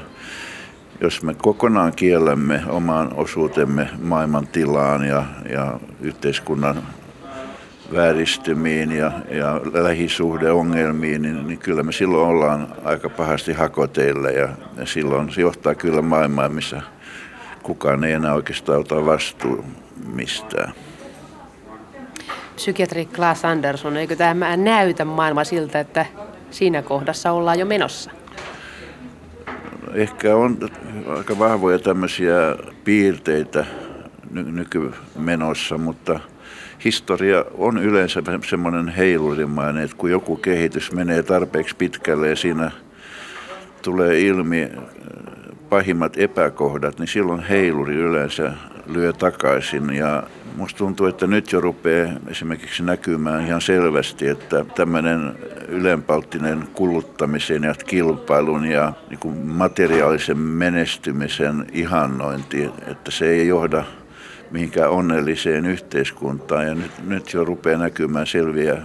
jos 1.01 1.23
me 1.23 1.33
kokonaan 1.33 1.93
kiellämme 1.95 2.63
oman 2.67 3.13
osuutemme 3.13 3.89
maailman 4.01 4.47
tilaan 4.47 5.05
ja, 5.05 5.23
ja 5.49 5.79
yhteiskunnan 6.01 6.83
vääristymiin 7.93 8.91
ja, 8.91 9.11
ja 9.31 9.61
lähisuhdeongelmiin, 9.73 11.21
niin, 11.21 11.47
niin 11.47 11.59
kyllä 11.59 11.83
me 11.83 11.91
silloin 11.91 12.29
ollaan 12.29 12.67
aika 12.83 13.09
pahasti 13.09 13.53
hakoteilla 13.53 14.29
ja, 14.29 14.49
ja 14.77 14.85
silloin 14.85 15.31
se 15.31 15.41
johtaa 15.41 15.75
kyllä 15.75 16.01
maailmaan, 16.01 16.51
missä 16.51 16.81
kukaan 17.69 18.03
ei 18.03 18.13
enää 18.13 18.33
oikeastaan 18.33 18.79
ota 18.79 19.05
vastuun 19.05 19.65
mistään. 20.13 20.73
Psykiatri 22.55 23.05
Klaas 23.05 23.45
Andersson, 23.45 23.97
eikö 23.97 24.15
tämä 24.15 24.57
näytä 24.57 25.05
maailma 25.05 25.43
siltä, 25.43 25.79
että 25.79 26.05
siinä 26.51 26.81
kohdassa 26.81 27.31
ollaan 27.31 27.59
jo 27.59 27.65
menossa? 27.65 28.11
Ehkä 29.93 30.35
on 30.35 30.57
aika 31.17 31.39
vahvoja 31.39 31.79
tämmöisiä 31.79 32.35
piirteitä 32.83 33.65
ny- 34.31 34.51
nykymenossa, 34.51 35.77
mutta 35.77 36.19
historia 36.85 37.45
on 37.57 37.77
yleensä 37.77 38.23
semmoinen 38.49 38.87
heilurimainen, 38.89 39.83
että 39.83 39.97
kun 39.97 40.11
joku 40.11 40.35
kehitys 40.35 40.91
menee 40.91 41.23
tarpeeksi 41.23 41.75
pitkälle 41.75 42.29
ja 42.29 42.35
siinä 42.35 42.71
tulee 43.81 44.19
ilmi 44.19 44.69
pahimmat 45.69 46.17
epäkohdat, 46.17 46.99
niin 46.99 47.07
silloin 47.07 47.39
heiluri 47.39 47.95
yleensä 47.95 48.53
lyö 48.85 49.13
takaisin. 49.13 49.95
Ja 49.95 50.23
musta 50.55 50.77
tuntuu, 50.77 51.07
että 51.07 51.27
nyt 51.27 51.51
jo 51.51 51.61
rupeaa 51.61 52.13
esimerkiksi 52.27 52.83
näkymään 52.83 53.45
ihan 53.45 53.61
selvästi, 53.61 54.27
että 54.27 54.65
tämmöinen 54.75 55.35
ylenpalttinen 55.67 56.67
kuluttamisen 56.73 57.63
ja 57.63 57.73
kilpailun 57.73 58.65
ja 58.65 58.93
niin 59.09 59.37
materiaalisen 59.37 60.37
menestymisen 60.37 61.65
ihannointi, 61.71 62.69
että 62.87 63.11
se 63.11 63.29
ei 63.29 63.47
johda 63.47 63.83
mihinkään 64.51 64.89
onnelliseen 64.89 65.65
yhteiskuntaan. 65.65 66.67
Ja 66.67 66.75
nyt, 66.75 66.91
nyt 67.07 67.33
jo 67.33 67.45
rupeaa 67.45 67.79
näkymään 67.79 68.27
selviä 68.27 68.77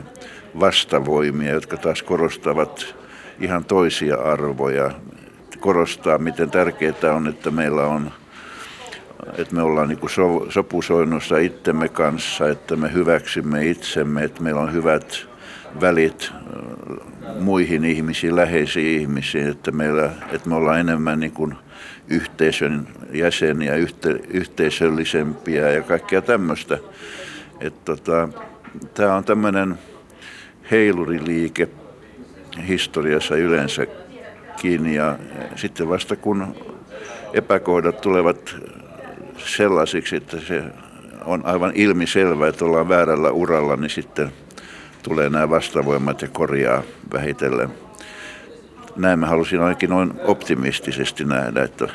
vastavoimia, 0.61 1.53
jotka 1.53 1.77
taas 1.77 2.03
korostavat 2.03 2.95
ihan 3.41 3.65
toisia 3.65 4.17
arvoja 4.17 4.91
korostaa, 5.61 6.19
miten 6.19 6.51
tärkeää 6.51 7.15
on, 7.15 7.29
että 7.29 7.51
meillä 7.51 7.87
on 7.87 8.11
että 9.39 9.55
me 9.55 9.63
ollaan 9.63 9.89
niin 9.89 10.11
so, 10.11 10.47
sopusoinnussa 10.51 11.39
itsemme 11.39 11.89
kanssa, 11.89 12.49
että 12.49 12.77
me 12.77 12.93
hyväksymme 12.93 13.67
itsemme, 13.67 14.25
että 14.25 14.43
meillä 14.43 14.61
on 14.61 14.73
hyvät 14.73 15.27
välit 15.81 16.33
muihin 17.41 17.85
ihmisiin, 17.85 18.37
läheisiin 18.37 19.01
ihmisiin, 19.01 19.49
että, 19.49 19.73
meillä, 19.73 20.11
että 20.33 20.49
me 20.49 20.55
ollaan 20.55 20.81
enemmän 20.81 21.21
niin 21.21 21.33
kuin 21.33 21.55
yhteisön 22.09 22.89
jäseniä, 23.13 23.75
yhte, 23.75 24.21
yhteisöllisempiä 24.31 25.71
ja 25.71 25.83
kaikkea 25.83 26.23
tämmöistä. 26.23 26.79
Tota, 27.85 28.29
Tämä 28.95 29.15
on 29.15 29.25
tämmöinen 29.25 29.79
heiluriliike 30.71 31.69
historiassa 32.69 33.37
yleensä 33.37 33.87
kiinni 34.65 34.95
ja 34.95 35.19
sitten 35.57 35.89
vasta 35.89 36.17
kun 36.17 36.55
epäkohdat 37.33 38.01
tulevat 38.01 38.57
sellaisiksi, 39.39 40.17
että 40.17 40.41
se 40.41 40.63
on 41.25 41.47
aivan 41.47 41.73
ilmiselvä, 41.75 42.49
että 42.49 42.65
ollaan 42.65 42.89
väärällä 42.89 43.31
uralla, 43.31 43.77
niin 43.77 43.91
sitten 43.91 44.33
tulee 45.03 45.31
nämä 45.31 45.51
vastavoimat 45.51 46.23
ja 46.23 46.29
korjaa 46.29 46.83
vähitellen. 47.13 47.69
Näin 48.97 49.19
mä 49.19 49.27
halusin 49.27 49.61
ainakin 49.61 49.91
noin 49.91 50.13
optimistisesti 50.25 51.25
nähdä, 51.25 51.63
että 51.63 51.89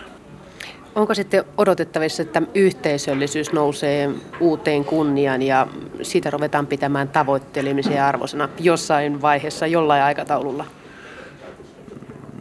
Onko 0.95 1.13
sitten 1.13 1.43
odotettavissa, 1.57 2.21
että 2.23 2.41
yhteisöllisyys 2.55 3.53
nousee 3.53 4.09
uuteen 4.39 4.85
kunniaan 4.85 5.41
ja 5.41 5.67
siitä 6.01 6.29
ruvetaan 6.29 6.67
pitämään 6.67 7.09
tavoittelemisen 7.09 8.03
arvosana 8.03 8.49
jossain 8.59 9.21
vaiheessa, 9.21 9.67
jollain 9.67 10.03
aikataululla? 10.03 10.65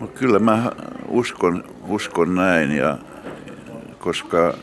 No 0.00 0.06
kyllä 0.06 0.38
mä 0.38 0.72
uskon, 1.08 1.64
uskon 1.88 2.34
näin, 2.34 2.70
ja, 2.70 2.98
koska 3.98 4.54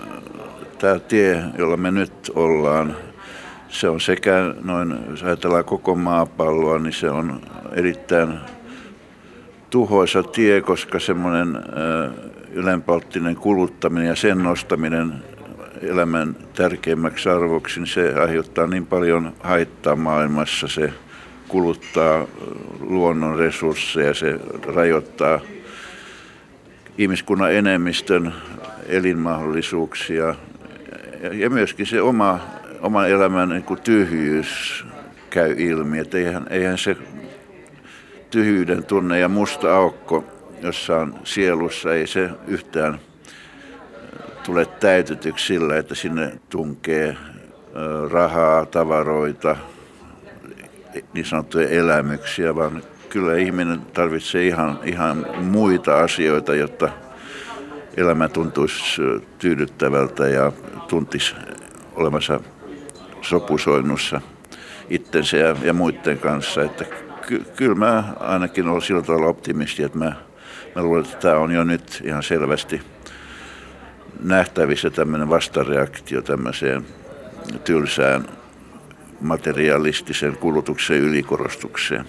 tämä 0.77 0.99
tie, 0.99 1.43
jolla 1.57 1.77
me 1.77 1.91
nyt 1.91 2.31
ollaan, 2.36 2.95
se 3.69 3.89
on 3.89 4.01
sekä 4.01 4.53
noin, 4.63 4.95
jos 5.09 5.23
ajatellaan 5.23 5.65
koko 5.65 5.95
maapalloa, 5.95 6.79
niin 6.79 6.93
se 6.93 7.09
on 7.09 7.41
erittäin 7.71 8.33
tuhoisa 9.69 10.23
tie, 10.23 10.61
koska 10.61 10.99
semmoinen 10.99 11.57
ylenpalttinen 12.51 13.36
kuluttaminen 13.36 14.07
ja 14.07 14.15
sen 14.15 14.43
nostaminen 14.43 15.13
elämän 15.81 16.36
tärkeimmäksi 16.53 17.29
arvoksi, 17.29 17.79
niin 17.79 17.88
se 17.88 18.13
aiheuttaa 18.13 18.67
niin 18.67 18.86
paljon 18.86 19.33
haittaa 19.43 19.95
maailmassa. 19.95 20.67
Se 20.67 20.93
kuluttaa 21.48 22.28
luonnon 22.80 23.38
resursseja, 23.38 24.14
se 24.14 24.39
rajoittaa 24.76 25.39
ihmiskunnan 26.98 27.54
enemmistön 27.54 28.34
elinmahdollisuuksia. 28.88 30.36
Ja 31.32 31.50
myöskin 31.50 31.86
se 31.86 32.02
oma, 32.02 32.39
oman 32.82 33.10
elämän 33.10 33.50
niin 33.50 33.64
kuin 33.64 33.82
tyhjyys 33.82 34.86
käy 35.30 35.56
ilmi, 35.58 36.00
että 36.00 36.18
eihän, 36.18 36.48
eihän 36.50 36.78
se 36.78 36.98
tyhjyyden 38.30 38.84
tunne 38.84 39.20
ja 39.20 39.30
musta 39.30 39.76
aukko 39.76 40.24
jossain 40.62 41.14
sielussa, 41.24 41.93
ei 41.93 42.08
se 42.08 42.30
yhtään 42.48 43.00
tule 44.43 44.66
täytetyksi 44.66 45.46
sillä, 45.46 45.78
että 45.78 45.96
sinne 45.96 46.32
tunkee 46.50 47.18
rahaa, 48.12 48.66
tavaroita, 48.66 49.56
niin 51.14 51.26
sanottuja 51.26 51.70
elämyksiä, 51.70 52.56
vaan 52.56 52.84
kyllä 53.10 53.38
ihminen 53.38 53.82
tarvitsee 53.93 54.48
ihan, 54.48 54.80
ihan 54.84 55.26
muita 55.41 56.00
asioita, 56.00 56.56
jotta 56.56 56.89
elämä 57.98 58.30
tuntuisi 58.30 59.02
tyydyttävältä 59.39 60.28
ja 60.28 60.52
tuntisi 60.88 61.36
olemassa 61.96 62.39
sopusoinnussa 63.22 64.22
itsensä 64.89 65.38
ja, 65.38 65.56
ja 65.64 65.74
muiden 65.74 66.18
kanssa. 66.18 66.62
Että 66.64 66.86
ky, 67.28 67.43
kyllä 67.56 67.76
mä 67.76 68.04
ainakin 68.20 68.68
olen 68.68 68.82
sillä 68.82 69.02
tavalla 69.02 69.28
optimisti, 69.28 69.84
että 69.84 69.98
mä, 69.98 70.14
mä 70.76 70.84
luulen, 70.84 71.06
että 71.06 71.18
tämä 71.18 71.38
on 71.38 71.52
jo 71.52 71.64
nyt 71.64 72.02
ihan 72.04 72.24
selvästi 72.24 72.82
nähtävissä 74.24 74.89
tämmöinen 74.89 75.30
vastareaktio 75.30 76.22
tämmöiseen 76.22 76.86
tylsään 77.64 78.26
materialistisen 79.26 80.38
kulutuksen 80.38 80.97
ylikorostukseen. 80.97 82.05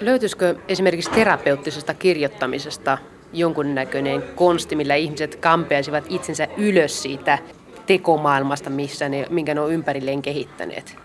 Löytyisikö 0.00 0.54
esimerkiksi 0.68 1.10
terapeuttisesta 1.10 1.94
kirjoittamisesta 1.94 2.98
jonkunnäköinen 3.32 4.22
konsti, 4.34 4.76
millä 4.76 4.94
ihmiset 4.94 5.36
kampeaisivat 5.36 6.04
itsensä 6.08 6.48
ylös 6.56 7.02
siitä 7.02 7.38
tekomaailmasta, 7.86 8.70
missä 8.70 9.08
ne, 9.08 9.26
minkä 9.30 9.54
ne 9.54 9.60
on 9.60 9.72
ympärilleen 9.72 10.22
kehittäneet? 10.22 10.96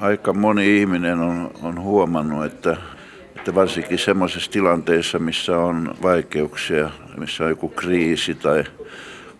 Aika 0.00 0.32
moni 0.32 0.80
ihminen 0.80 1.20
on, 1.20 1.50
on 1.62 1.80
huomannut, 1.80 2.44
että, 2.44 2.76
että 3.36 3.54
varsinkin 3.54 3.98
sellaisissa 3.98 4.50
tilanteissa, 4.50 5.18
missä 5.18 5.58
on 5.58 5.94
vaikeuksia, 6.02 6.90
missä 7.16 7.44
on 7.44 7.50
joku 7.50 7.68
kriisi 7.68 8.34
tai 8.34 8.64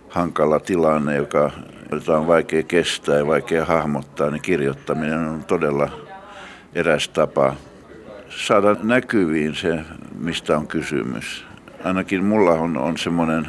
hankala 0.09 0.61
tilanne, 0.61 1.17
joka, 1.17 1.51
jota 1.93 2.19
on 2.19 2.27
vaikea 2.27 2.63
kestää 2.63 3.17
ja 3.17 3.27
vaikea 3.27 3.65
hahmottaa, 3.65 4.31
niin 4.31 4.43
kirjoittaminen 4.43 5.19
on 5.19 5.45
todella 5.45 5.91
eräs 6.75 7.09
tapa 7.09 7.55
saada 8.29 8.77
näkyviin 8.83 9.55
se, 9.55 9.81
mistä 10.19 10.57
on 10.57 10.67
kysymys. 10.67 11.45
Ainakin 11.85 12.25
mulla 12.25 12.51
on, 12.51 12.77
on 12.77 12.99
semmoinen 12.99 13.47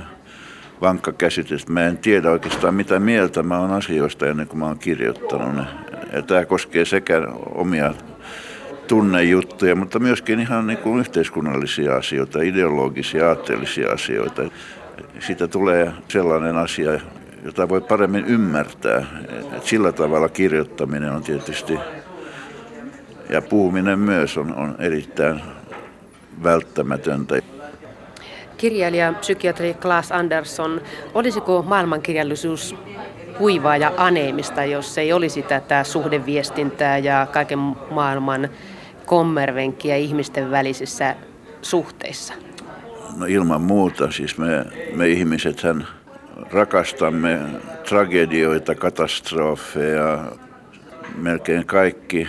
vankka 0.82 1.12
käsitys, 1.12 1.62
että 1.62 1.74
mä 1.74 1.86
en 1.86 1.98
tiedä 1.98 2.32
oikeastaan 2.32 2.74
mitä 2.74 3.00
mieltä 3.00 3.44
mä 3.44 3.60
oon 3.60 3.72
asioista 3.72 4.28
ennen 4.28 4.48
kuin 4.48 4.60
mä 4.60 4.66
oon 4.66 4.80
kirjoittanut 4.80 5.56
ne. 5.56 5.64
Ja 6.14 6.22
tämä 6.22 6.46
koskee 6.46 6.86
sekä 6.86 7.28
omia 7.56 7.94
tunnejuttuja, 8.88 9.76
mutta 9.76 10.00
myöskin 10.00 10.40
ihan 10.40 10.68
niin 10.68 10.78
kuin 10.78 11.00
yhteiskunnallisia 11.00 11.96
asioita, 11.96 12.42
ideologisia, 12.42 13.28
aatteellisia 13.30 13.92
asioita. 13.92 14.42
Siitä 15.20 15.48
tulee 15.48 15.92
sellainen 16.08 16.58
asia, 16.58 17.00
jota 17.46 17.70
voi 17.70 17.82
paremmin 17.82 18.26
ymmärtää. 18.26 19.06
Et 19.58 19.64
sillä 19.64 19.92
tavalla 19.92 20.30
kirjoittaminen 20.30 21.12
on 21.12 21.24
tietysti 21.24 21.78
ja 23.30 23.42
puhuminen 23.42 24.00
myös 24.00 24.38
on, 24.38 24.56
on 24.56 24.76
erittäin 24.80 25.42
välttämätöntä. 26.44 27.40
Kirjailija, 28.58 29.14
psykiatri 29.14 29.74
Klaas 29.74 30.12
Andersson, 30.12 30.82
olisiko 31.14 31.66
maailmankirjallisuus 31.68 32.76
kuivaa 33.38 33.78
ja 33.78 33.92
aneemista, 33.98 34.66
jos 34.66 34.98
ei 34.98 35.14
olisi 35.14 35.42
tätä 35.42 35.84
suhdeviestintää 35.84 36.98
ja 36.98 37.28
kaiken 37.34 37.60
maailman 37.92 38.50
kommervenkiä 39.06 39.96
ihmisten 39.96 40.52
välisissä 40.52 41.16
suhteissa? 41.62 42.34
No 43.18 43.26
ilman 43.26 43.62
muuta, 43.62 44.12
siis 44.12 44.38
me, 44.38 44.66
me 44.96 45.08
ihmisethän 45.08 45.88
rakastamme 46.52 47.40
tragedioita, 47.90 48.76
katastrofeja, 48.76 50.20
melkein 51.16 51.66
kaikki 51.66 52.28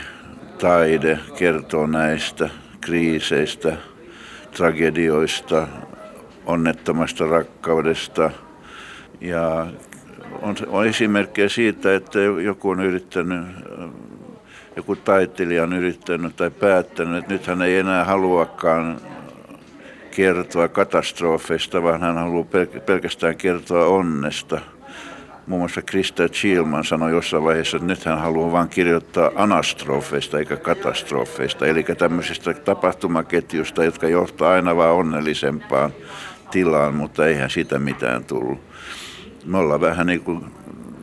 taide 0.58 1.18
kertoo 1.38 1.86
näistä 1.86 2.48
kriiseistä, 2.80 3.76
tragedioista, 4.56 5.68
onnettomasta 6.46 7.26
rakkaudesta. 7.26 8.30
Ja 9.20 9.66
on, 10.42 10.56
on 10.66 10.86
esimerkkejä 10.86 11.48
siitä, 11.48 11.94
että 11.94 12.18
joku 12.20 12.70
on 12.70 12.80
yrittänyt, 12.80 13.46
joku 14.76 14.96
taiteilija 14.96 15.62
on 15.62 15.72
yrittänyt 15.72 16.36
tai 16.36 16.50
päättänyt, 16.50 17.18
että 17.18 17.32
nyt 17.32 17.46
hän 17.46 17.62
ei 17.62 17.78
enää 17.78 18.04
haluakaan 18.04 19.00
kertoa 20.14 20.68
katastrofeista, 20.68 21.82
vaan 21.82 22.00
hän 22.00 22.14
haluaa 22.14 22.46
pelkästään 22.86 23.36
kertoa 23.36 23.86
onnesta. 23.86 24.60
Muun 25.46 25.60
muassa 25.60 25.82
Krista 25.82 26.28
Chilman 26.28 26.84
sanoi 26.84 27.10
jossain 27.10 27.44
vaiheessa, 27.44 27.76
että 27.76 27.86
nyt 27.86 28.04
hän 28.04 28.18
haluaa 28.18 28.52
vain 28.52 28.68
kirjoittaa 28.68 29.30
anastrofeista 29.34 30.38
eikä 30.38 30.56
katastrofeista, 30.56 31.66
eli 31.66 31.82
tämmöisistä 31.82 32.54
tapahtumaketjusta, 32.54 33.84
jotka 33.84 34.08
johtaa 34.08 34.52
aina 34.52 34.76
vain 34.76 34.90
onnellisempaan 34.90 35.92
tilaan, 36.50 36.94
mutta 36.94 37.26
eihän 37.26 37.50
sitä 37.50 37.78
mitään 37.78 38.24
tullut. 38.24 38.60
Me 39.44 39.58
ollaan 39.58 39.80
vähän 39.80 40.06
niin 40.06 40.20
kuin, 40.20 40.44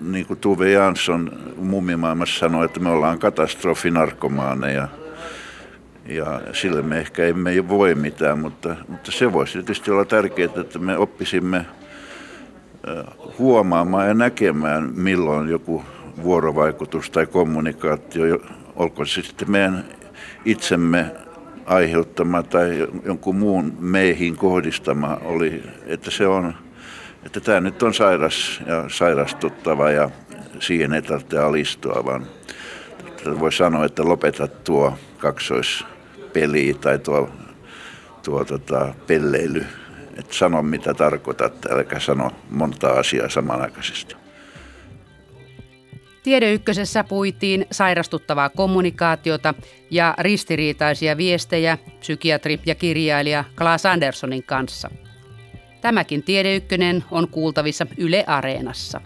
niin 0.02 0.26
kuin 0.26 0.40
Tuve 0.40 0.72
Jansson 0.72 1.32
mummimaailmassa 1.58 2.40
sanoi, 2.40 2.66
että 2.66 2.80
me 2.80 2.90
ollaan 2.90 3.20
katastrofinarkomaaneja. 3.20 4.88
Ja 6.10 6.42
sille 6.54 6.82
me 6.82 6.98
ehkä 7.00 7.26
emme 7.26 7.68
voi 7.70 7.96
mitään, 7.96 8.40
mutta, 8.40 8.76
mutta 8.88 9.12
se 9.12 9.34
voisi 9.34 9.54
tietysti 9.54 9.92
olla 9.92 10.06
tärkeää, 10.06 10.50
että 10.62 10.80
me 10.80 10.98
oppisimme 10.98 11.66
huomaamaan 13.40 14.08
ja 14.08 14.14
näkemään, 14.14 14.90
milloin 14.96 15.50
joku 15.50 15.84
vuorovaikutus 16.24 17.10
tai 17.10 17.26
kommunikaatio, 17.26 18.40
olkoon 18.76 19.08
se 19.08 19.22
sitten 19.22 19.52
meidän 19.52 19.86
itsemme 20.46 21.12
aiheuttama 21.66 22.44
tai 22.44 22.88
jonkun 23.06 23.36
muun 23.36 23.74
meihin 23.80 24.36
kohdistama 24.36 25.18
oli, 25.26 25.64
että 25.86 26.12
se 26.12 26.28
on, 26.28 26.54
että 27.26 27.40
tämä 27.40 27.60
nyt 27.60 27.84
on 27.84 27.94
sairas 27.94 28.62
ja 28.68 28.86
sairastuttava 28.88 29.92
ja 29.92 30.10
siihen 30.60 30.94
ei 30.94 31.02
tarvitse 31.02 31.40
alistua, 31.40 32.06
vaan 32.06 32.26
voi 33.40 33.52
sanoa, 33.52 33.86
että 33.86 34.06
lopeta 34.06 34.48
tuo 34.48 34.98
kaksoispeli 36.30 36.74
tai 36.82 37.00
tuo, 37.00 37.30
tuo 38.26 38.46
tota, 38.46 38.94
pelleily. 39.08 39.66
Että 40.18 40.34
sano 40.34 40.62
mitä 40.62 40.94
tarkoitat, 40.94 41.66
älkää 41.72 42.00
sano 42.00 42.32
monta 42.50 42.88
asiaa 42.88 43.30
samanaikaisesti. 43.30 44.16
Tiedeykkösessä 46.24 47.04
puitiin 47.04 47.66
sairastuttavaa 47.72 48.50
kommunikaatiota 48.50 49.54
ja 49.92 50.14
ristiriitaisia 50.18 51.18
viestejä 51.18 51.78
psykiatri 52.00 52.60
ja 52.66 52.76
kirjailija 52.76 53.44
Klaas 53.58 53.86
Anderssonin 53.86 54.44
kanssa. 54.44 54.90
Tämäkin 55.82 56.24
Tiedeykkönen 56.24 57.04
on 57.12 57.28
kuultavissa 57.28 57.86
Yle 57.98 58.24
Areenassa. 58.28 59.02